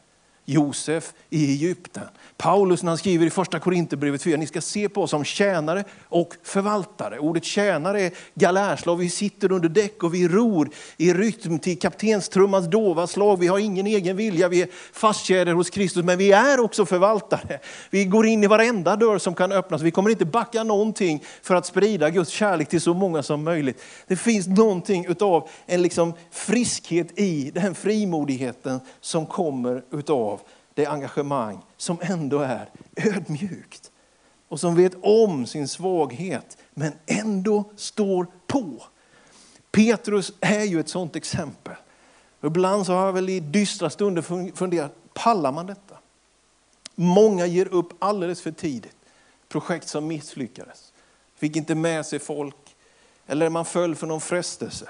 Josef 0.50 1.12
i 1.30 1.52
Egypten. 1.52 2.02
Paulus 2.36 2.82
när 2.82 2.90
han 2.90 2.98
skriver 2.98 3.26
i 3.26 3.30
första 3.30 3.58
Korinthierbrevet 3.58 4.22
4, 4.22 4.36
ni 4.36 4.46
ska 4.46 4.60
se 4.60 4.88
på 4.88 5.02
oss 5.02 5.10
som 5.10 5.24
tjänare 5.24 5.84
och 6.08 6.34
förvaltare. 6.42 7.18
Ordet 7.18 7.44
tjänare 7.44 8.02
är 8.02 8.12
galärslag, 8.34 8.96
vi 8.96 9.10
sitter 9.10 9.52
under 9.52 9.68
däck 9.68 10.02
och 10.02 10.14
vi 10.14 10.28
ror 10.28 10.70
i 10.96 11.12
rytm 11.12 11.58
till 11.58 11.78
kaptenstrummans 11.78 12.66
dova 12.66 13.06
slag. 13.06 13.38
Vi 13.38 13.46
har 13.46 13.58
ingen 13.58 13.86
egen 13.86 14.16
vilja, 14.16 14.48
vi 14.48 14.62
är 14.62 14.68
fastkedjade 14.92 15.52
hos 15.52 15.70
Kristus, 15.70 16.04
men 16.04 16.18
vi 16.18 16.32
är 16.32 16.60
också 16.60 16.86
förvaltare. 16.86 17.58
Vi 17.90 18.04
går 18.04 18.26
in 18.26 18.44
i 18.44 18.46
varenda 18.46 18.96
dörr 18.96 19.18
som 19.18 19.34
kan 19.34 19.52
öppnas, 19.52 19.82
vi 19.82 19.90
kommer 19.90 20.10
inte 20.10 20.24
backa 20.24 20.64
någonting 20.64 21.22
för 21.42 21.54
att 21.54 21.66
sprida 21.66 22.10
Guds 22.10 22.30
kärlek 22.30 22.68
till 22.68 22.80
så 22.80 22.94
många 22.94 23.22
som 23.22 23.44
möjligt. 23.44 23.82
Det 24.06 24.16
finns 24.16 24.46
någonting 24.46 25.06
utav 25.08 25.48
en 25.66 25.82
liksom 25.82 26.12
friskhet 26.30 27.18
i 27.18 27.50
den 27.54 27.74
frimodigheten 27.74 28.80
som 29.00 29.26
kommer 29.26 29.82
utav 29.92 30.37
det 30.78 30.86
engagemang 30.86 31.60
som 31.76 31.98
ändå 32.00 32.38
är 32.38 32.70
ödmjukt 32.96 33.90
och 34.48 34.60
som 34.60 34.74
vet 34.74 34.92
om 35.00 35.46
sin 35.46 35.68
svaghet 35.68 36.58
men 36.74 36.92
ändå 37.06 37.64
står 37.76 38.26
på. 38.46 38.82
Petrus 39.70 40.32
är 40.40 40.64
ju 40.64 40.80
ett 40.80 40.88
sådant 40.88 41.16
exempel. 41.16 41.74
Ibland 42.42 42.86
så 42.86 42.92
har 42.92 43.06
jag 43.06 43.12
väl 43.12 43.28
i 43.28 43.40
dystra 43.40 43.90
stunder 43.90 44.52
funderat, 44.56 44.92
pallar 45.14 45.52
man 45.52 45.66
detta? 45.66 45.96
Många 46.94 47.46
ger 47.46 47.68
upp 47.68 47.92
alldeles 47.98 48.42
för 48.42 48.52
tidigt. 48.52 48.96
Projekt 49.48 49.88
som 49.88 50.06
misslyckades. 50.06 50.92
Fick 51.36 51.56
inte 51.56 51.74
med 51.74 52.06
sig 52.06 52.18
folk. 52.18 52.76
Eller 53.26 53.50
man 53.50 53.64
föll 53.64 53.94
för 53.94 54.06
någon 54.06 54.20
frestelse. 54.20 54.88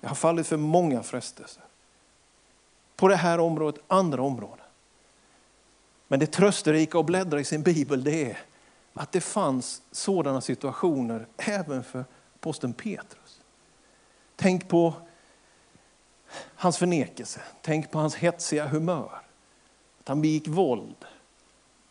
Jag 0.00 0.08
har 0.08 0.16
fallit 0.16 0.46
för 0.46 0.56
många 0.56 1.02
frestelser. 1.02 1.62
På 2.96 3.08
det 3.08 3.16
här 3.16 3.40
området, 3.40 3.82
andra 3.88 4.22
områden. 4.22 4.63
Men 6.14 6.20
det 6.20 6.26
trösterika 6.26 6.98
att 6.98 7.06
bläddra 7.06 7.40
i 7.40 7.44
sin 7.44 7.62
bibel 7.62 8.04
det 8.04 8.30
är 8.30 8.38
att 8.92 9.12
det 9.12 9.20
fanns 9.20 9.82
sådana 9.90 10.40
situationer 10.40 11.26
även 11.36 11.84
för 11.84 12.04
aposteln 12.36 12.72
Petrus. 12.72 13.40
Tänk 14.36 14.68
på 14.68 14.94
hans 16.54 16.78
förnekelse, 16.78 17.40
tänk 17.62 17.90
på 17.90 17.98
hans 17.98 18.16
hetsiga 18.16 18.66
humör. 18.66 19.10
Att 20.00 20.08
han 20.08 20.22
begick 20.22 20.48
våld. 20.48 21.04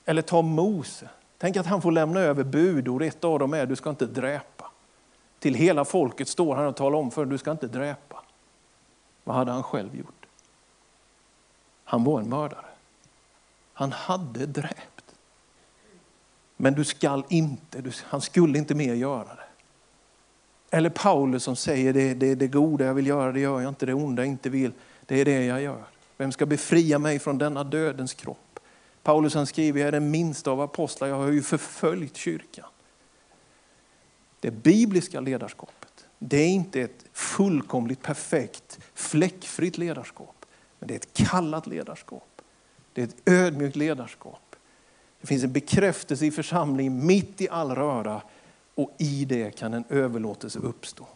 Eller 0.05 0.21
ta 0.21 0.41
Mose. 0.41 1.09
Tänk 1.37 1.57
att 1.57 1.65
han 1.65 1.81
får 1.81 1.91
lämna 1.91 2.19
över 2.19 2.43
budord. 2.43 3.01
Ett 3.01 3.23
av 3.23 3.39
dem 3.39 3.53
är 3.53 3.65
du 3.65 3.75
ska 3.75 3.89
inte 3.89 4.05
dräpa. 4.05 4.71
Till 5.39 5.53
hela 5.53 5.85
folket 5.85 6.27
står 6.27 6.55
han 6.55 6.65
och 6.65 6.75
talar 6.75 6.97
om 6.97 7.11
för 7.11 7.25
du 7.25 7.37
ska 7.37 7.51
inte 7.51 7.67
dräpa. 7.67 8.23
Vad 9.23 9.35
hade 9.35 9.51
han 9.51 9.63
själv 9.63 9.95
gjort? 9.95 10.25
Han 11.83 12.03
var 12.03 12.19
en 12.19 12.29
mördare. 12.29 12.72
Han 13.73 13.91
hade 13.91 14.45
dräpt. 14.45 15.15
Men 16.57 16.73
du 16.73 16.83
skall 16.83 17.25
inte, 17.29 17.81
du, 17.81 17.91
han 18.03 18.21
skulle 18.21 18.57
inte 18.57 18.75
mer 18.75 18.93
göra 18.93 19.35
det. 19.35 19.43
Eller 20.77 20.89
Paulus 20.89 21.43
som 21.43 21.55
säger 21.55 21.93
det, 21.93 22.13
det, 22.13 22.35
det 22.35 22.47
goda 22.47 22.85
jag 22.85 22.93
vill 22.93 23.07
göra, 23.07 23.31
det 23.31 23.39
gör 23.39 23.61
jag 23.61 23.69
inte. 23.69 23.85
Det 23.85 23.93
onda 23.93 24.21
jag 24.21 24.29
inte 24.29 24.49
vill, 24.49 24.71
det 25.05 25.21
är 25.21 25.25
det 25.25 25.45
jag 25.45 25.61
gör. 25.61 25.83
Vem 26.17 26.31
ska 26.31 26.45
befria 26.45 26.99
mig 26.99 27.19
från 27.19 27.37
denna 27.37 27.63
dödens 27.63 28.13
kropp? 28.13 28.59
Paulus 29.03 29.35
han 29.35 29.45
skriver, 29.45 29.79
jag 29.79 29.87
är 29.87 29.91
den 29.91 30.11
minsta 30.11 30.51
av 30.51 30.61
apostlar, 30.61 31.07
jag 31.07 31.15
har 31.15 31.31
ju 31.31 31.41
förföljt 31.41 32.15
kyrkan. 32.15 32.65
Det 34.39 34.51
bibliska 34.51 35.19
ledarskapet, 35.19 36.05
det 36.19 36.37
är 36.37 36.47
inte 36.47 36.81
ett 36.81 37.05
fullkomligt 37.13 38.01
perfekt, 38.01 38.79
fläckfritt 38.93 39.77
ledarskap. 39.77 40.45
Men 40.79 40.87
det 40.87 40.93
är 40.93 40.97
ett 40.97 41.13
kallat 41.13 41.67
ledarskap. 41.67 42.32
Det 42.93 43.01
är 43.01 43.05
ett 43.05 43.29
ödmjukt 43.29 43.75
ledarskap. 43.75 44.55
Det 45.21 45.27
finns 45.27 45.43
en 45.43 45.53
bekräftelse 45.53 46.25
i 46.25 46.31
församlingen 46.31 47.05
mitt 47.05 47.41
i 47.41 47.49
all 47.49 47.75
röra 47.75 48.21
och 48.75 48.95
i 48.97 49.25
det 49.25 49.51
kan 49.51 49.73
en 49.73 49.83
överlåtelse 49.89 50.59
uppstå. 50.59 51.07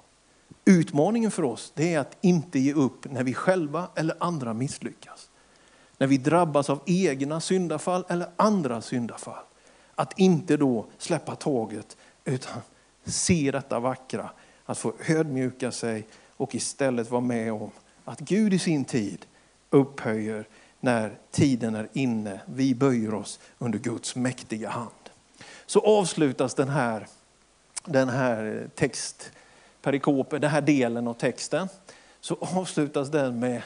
Utmaningen 0.65 1.31
för 1.31 1.43
oss 1.43 1.71
det 1.75 1.93
är 1.93 1.99
att 1.99 2.17
inte 2.21 2.59
ge 2.59 2.73
upp 2.73 3.11
när 3.11 3.23
vi 3.23 3.33
själva 3.33 3.87
eller 3.95 4.15
andra 4.19 4.53
misslyckas. 4.53 5.29
När 5.97 6.07
vi 6.07 6.17
drabbas 6.17 6.69
av 6.69 6.81
egna 6.85 7.41
syndafall 7.41 8.05
eller 8.09 8.29
andra 8.35 8.81
syndafall. 8.81 9.43
Att 9.95 10.19
inte 10.19 10.57
då 10.57 10.85
släppa 10.97 11.35
taget 11.35 11.97
utan 12.25 12.61
se 13.03 13.51
detta 13.51 13.79
vackra. 13.79 14.29
Att 14.65 14.77
få 14.77 14.93
ödmjuka 15.07 15.71
sig 15.71 16.07
och 16.37 16.55
istället 16.55 17.11
vara 17.11 17.21
med 17.21 17.53
om 17.53 17.71
att 18.05 18.19
Gud 18.19 18.53
i 18.53 18.59
sin 18.59 18.85
tid 18.85 19.25
upphöjer 19.69 20.47
när 20.79 21.17
tiden 21.31 21.75
är 21.75 21.87
inne. 21.93 22.41
Vi 22.45 22.75
böjer 22.75 23.13
oss 23.13 23.39
under 23.57 23.79
Guds 23.79 24.15
mäktiga 24.15 24.69
hand. 24.69 24.91
Så 25.65 25.79
avslutas 25.79 26.53
den 26.53 26.69
här, 26.69 27.07
den 27.85 28.09
här 28.09 28.69
textperikopen, 28.75 30.41
den 30.41 30.51
här 30.51 30.61
delen 30.61 31.07
av 31.07 31.13
texten. 31.13 31.67
Så 32.19 32.37
avslutas 32.39 33.09
den 33.09 33.39
med, 33.39 33.61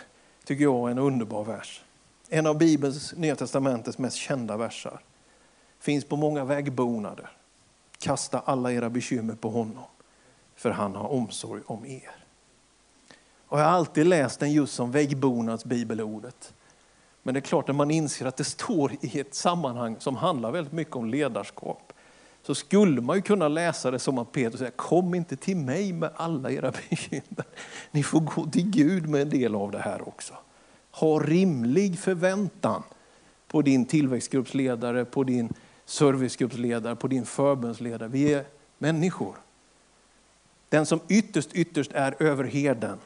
tycker 0.46 0.64
jag, 0.64 0.92
en 0.92 0.98
underbar 0.98 1.44
vers. 1.44 1.84
En 2.30 2.48
av 2.48 2.58
Bibelns, 2.58 3.14
Nya 3.16 3.36
Testamentets 3.36 3.98
mest 3.98 4.18
kända 4.18 4.58
versar. 4.58 5.02
Finns 5.80 6.06
på 6.06 6.16
många 6.16 6.46
vägbonader. 6.46 7.32
Kasta 8.00 8.40
alla 8.40 8.72
era 8.72 8.90
bekymmer 8.90 9.36
på 9.36 9.50
honom, 9.50 9.84
för 10.56 10.70
han 10.70 10.96
har 10.96 11.08
omsorg 11.10 11.62
om 11.66 11.86
er. 11.86 12.16
Och 13.48 13.60
jag 13.60 13.66
har 13.66 13.72
alltid 13.72 14.08
läst 14.08 14.40
den 14.40 14.52
just 14.52 14.74
som 14.74 14.92
väggbonads 14.92 15.66
bibelordet. 15.66 16.54
Men 17.24 17.34
det 17.34 17.40
är 17.40 17.42
klart, 17.42 17.68
när 17.68 17.74
man 17.74 17.92
inser 17.92 18.26
att 18.26 18.38
det 18.38 18.44
står 18.44 18.92
i 19.02 19.20
ett 19.20 19.36
sammanhang 19.36 19.96
som 20.00 20.16
handlar 20.16 20.52
väldigt 20.52 20.74
mycket 20.74 20.96
om 20.96 21.10
ledarskap, 21.10 21.94
så 22.44 22.56
skulle 22.56 23.02
man 23.02 23.16
ju 23.16 23.22
kunna 23.22 23.48
läsa 23.48 23.92
det 23.92 24.00
som 24.00 24.18
att 24.18 24.32
Petrus 24.32 24.60
säger, 24.60 24.72
kom 24.72 25.16
inte 25.16 25.36
till 25.36 25.58
mig 25.58 25.94
med 25.94 26.10
alla 26.16 26.52
era 26.52 26.72
bekymmer. 26.90 27.46
Ni 27.92 28.04
får 28.04 28.20
gå 28.20 28.46
till 28.46 28.70
Gud 28.70 29.10
med 29.10 29.22
en 29.22 29.30
del 29.30 29.56
av 29.56 29.72
det 29.72 29.80
här 29.80 30.08
också. 30.08 30.34
Ha 30.92 31.20
rimlig 31.20 32.00
förväntan 32.00 32.84
på 33.48 33.62
din 33.62 33.86
tillväxtgruppsledare, 33.86 35.06
på 35.06 35.24
din 35.24 35.54
servicegruppsledare, 35.86 36.96
på 36.96 37.08
din 37.08 37.26
förbundsledare. 37.26 38.10
Vi 38.10 38.34
är 38.34 38.46
människor. 38.78 39.36
Den 40.70 40.86
som 40.86 41.00
ytterst, 41.08 41.50
ytterst 41.54 41.92
är 41.92 42.16
överherden, 42.20 42.98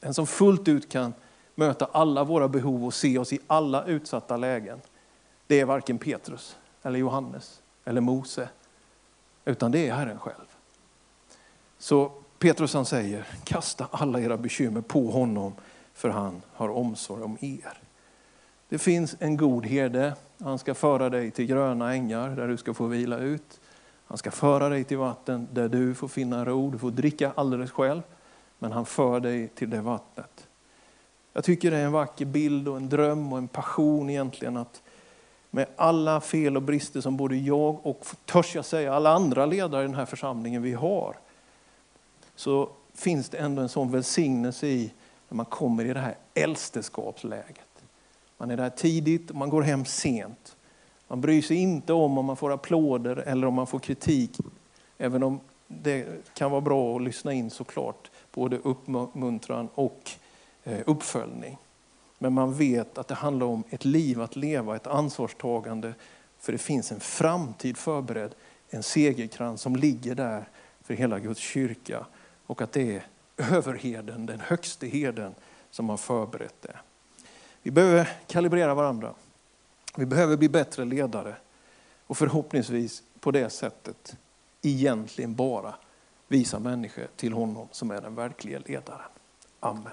den 0.00 0.14
som 0.14 0.26
fullt 0.26 0.68
ut 0.68 0.88
kan 0.88 1.12
möta 1.54 1.88
alla 1.92 2.24
våra 2.24 2.48
behov 2.48 2.84
och 2.84 2.94
se 2.94 3.18
oss 3.18 3.32
i 3.32 3.38
alla 3.46 3.84
utsatta 3.84 4.36
lägen. 4.36 4.80
Det 5.46 5.60
är 5.60 5.64
varken 5.64 5.98
Petrus, 5.98 6.56
eller 6.82 6.98
Johannes 6.98 7.62
eller 7.84 8.00
Mose, 8.00 8.48
utan 9.44 9.70
det 9.70 9.88
är 9.88 9.94
Herren 9.94 10.18
själv. 10.18 10.56
Så 11.78 12.12
Petrus 12.38 12.74
han 12.74 12.84
säger, 12.84 13.26
kasta 13.44 13.88
alla 13.90 14.20
era 14.20 14.36
bekymmer 14.36 14.80
på 14.80 15.10
honom, 15.10 15.52
för 15.94 16.08
han 16.08 16.42
har 16.52 16.68
omsorg 16.68 17.22
om 17.22 17.38
er. 17.40 17.78
Det 18.68 18.78
finns 18.78 19.16
en 19.18 19.36
god 19.36 19.66
herde, 19.66 20.14
han 20.38 20.58
ska 20.58 20.74
föra 20.74 21.10
dig 21.10 21.30
till 21.30 21.46
gröna 21.46 21.94
ängar 21.94 22.30
där 22.30 22.48
du 22.48 22.56
ska 22.56 22.74
få 22.74 22.86
vila 22.86 23.18
ut. 23.18 23.60
Han 24.06 24.18
ska 24.18 24.30
föra 24.30 24.68
dig 24.68 24.84
till 24.84 24.98
vatten 24.98 25.48
där 25.52 25.68
du 25.68 25.94
får 25.94 26.08
finna 26.08 26.44
ro, 26.44 26.70
du 26.70 26.78
får 26.78 26.90
dricka 26.90 27.32
alldeles 27.34 27.70
själv, 27.70 28.02
men 28.58 28.72
han 28.72 28.86
för 28.86 29.20
dig 29.20 29.48
till 29.48 29.70
det 29.70 29.80
vattnet. 29.80 30.43
Jag 31.36 31.44
tycker 31.44 31.70
det 31.70 31.76
är 31.76 31.84
en 31.84 31.92
vacker 31.92 32.24
bild 32.24 32.68
och 32.68 32.76
en 32.76 32.88
dröm 32.88 33.32
och 33.32 33.38
en 33.38 33.48
passion 33.48 34.10
egentligen 34.10 34.56
att 34.56 34.82
med 35.50 35.66
alla 35.76 36.20
fel 36.20 36.56
och 36.56 36.62
brister 36.62 37.00
som 37.00 37.16
både 37.16 37.36
jag 37.36 37.86
och, 37.86 38.06
törs 38.24 38.54
jag 38.54 38.64
säga, 38.64 38.94
alla 38.94 39.10
andra 39.10 39.46
ledare 39.46 39.84
i 39.84 39.86
den 39.86 39.94
här 39.94 40.06
församlingen 40.06 40.62
vi 40.62 40.72
har, 40.72 41.16
så 42.36 42.68
finns 42.94 43.28
det 43.28 43.38
ändå 43.38 43.62
en 43.62 43.68
sån 43.68 43.90
välsignelse 43.90 44.66
i 44.66 44.92
när 45.28 45.36
man 45.36 45.46
kommer 45.46 45.84
i 45.84 45.92
det 45.92 46.00
här 46.00 46.16
äldsteskapsläget. 46.34 47.84
Man 48.38 48.50
är 48.50 48.56
där 48.56 48.70
tidigt 48.70 49.30
och 49.30 49.36
man 49.36 49.50
går 49.50 49.62
hem 49.62 49.84
sent. 49.84 50.56
Man 51.08 51.20
bryr 51.20 51.42
sig 51.42 51.56
inte 51.56 51.92
om 51.92 52.18
om 52.18 52.24
man 52.24 52.36
får 52.36 52.52
applåder 52.52 53.16
eller 53.16 53.46
om 53.46 53.54
man 53.54 53.66
får 53.66 53.78
kritik, 53.78 54.38
även 54.98 55.22
om 55.22 55.40
det 55.66 56.06
kan 56.34 56.50
vara 56.50 56.60
bra 56.60 56.96
att 56.96 57.02
lyssna 57.02 57.32
in 57.32 57.50
såklart, 57.50 58.10
både 58.34 58.58
uppmuntran 58.58 59.68
och 59.74 60.10
Eh, 60.64 60.80
uppföljning. 60.86 61.58
Men 62.18 62.32
man 62.32 62.54
vet 62.54 62.98
att 62.98 63.08
det 63.08 63.14
handlar 63.14 63.46
om 63.46 63.64
ett 63.70 63.84
liv 63.84 64.20
att 64.20 64.36
leva, 64.36 64.76
ett 64.76 64.86
ansvarstagande. 64.86 65.94
För 66.38 66.52
det 66.52 66.58
finns 66.58 66.92
en 66.92 67.00
framtid 67.00 67.76
förberedd, 67.76 68.34
en 68.70 68.82
segerkrans 68.82 69.60
som 69.60 69.76
ligger 69.76 70.14
där 70.14 70.48
för 70.82 70.94
hela 70.94 71.18
Guds 71.18 71.40
kyrka. 71.40 72.06
Och 72.46 72.62
att 72.62 72.72
det 72.72 72.96
är 72.96 73.06
överheden, 73.36 74.26
den 74.26 74.40
högste 74.40 74.86
herden, 74.86 75.34
som 75.70 75.88
har 75.88 75.96
förberett 75.96 76.62
det. 76.62 76.76
Vi 77.62 77.70
behöver 77.70 78.10
kalibrera 78.26 78.74
varandra. 78.74 79.14
Vi 79.96 80.06
behöver 80.06 80.36
bli 80.36 80.48
bättre 80.48 80.84
ledare. 80.84 81.36
Och 82.06 82.18
förhoppningsvis 82.18 83.02
på 83.20 83.30
det 83.30 83.50
sättet 83.50 84.16
egentligen 84.62 85.34
bara 85.34 85.74
visa 86.28 86.58
människor 86.58 87.06
till 87.16 87.32
honom 87.32 87.68
som 87.70 87.90
är 87.90 88.00
den 88.00 88.14
verkliga 88.14 88.58
ledaren. 88.58 89.10
Amen. 89.60 89.92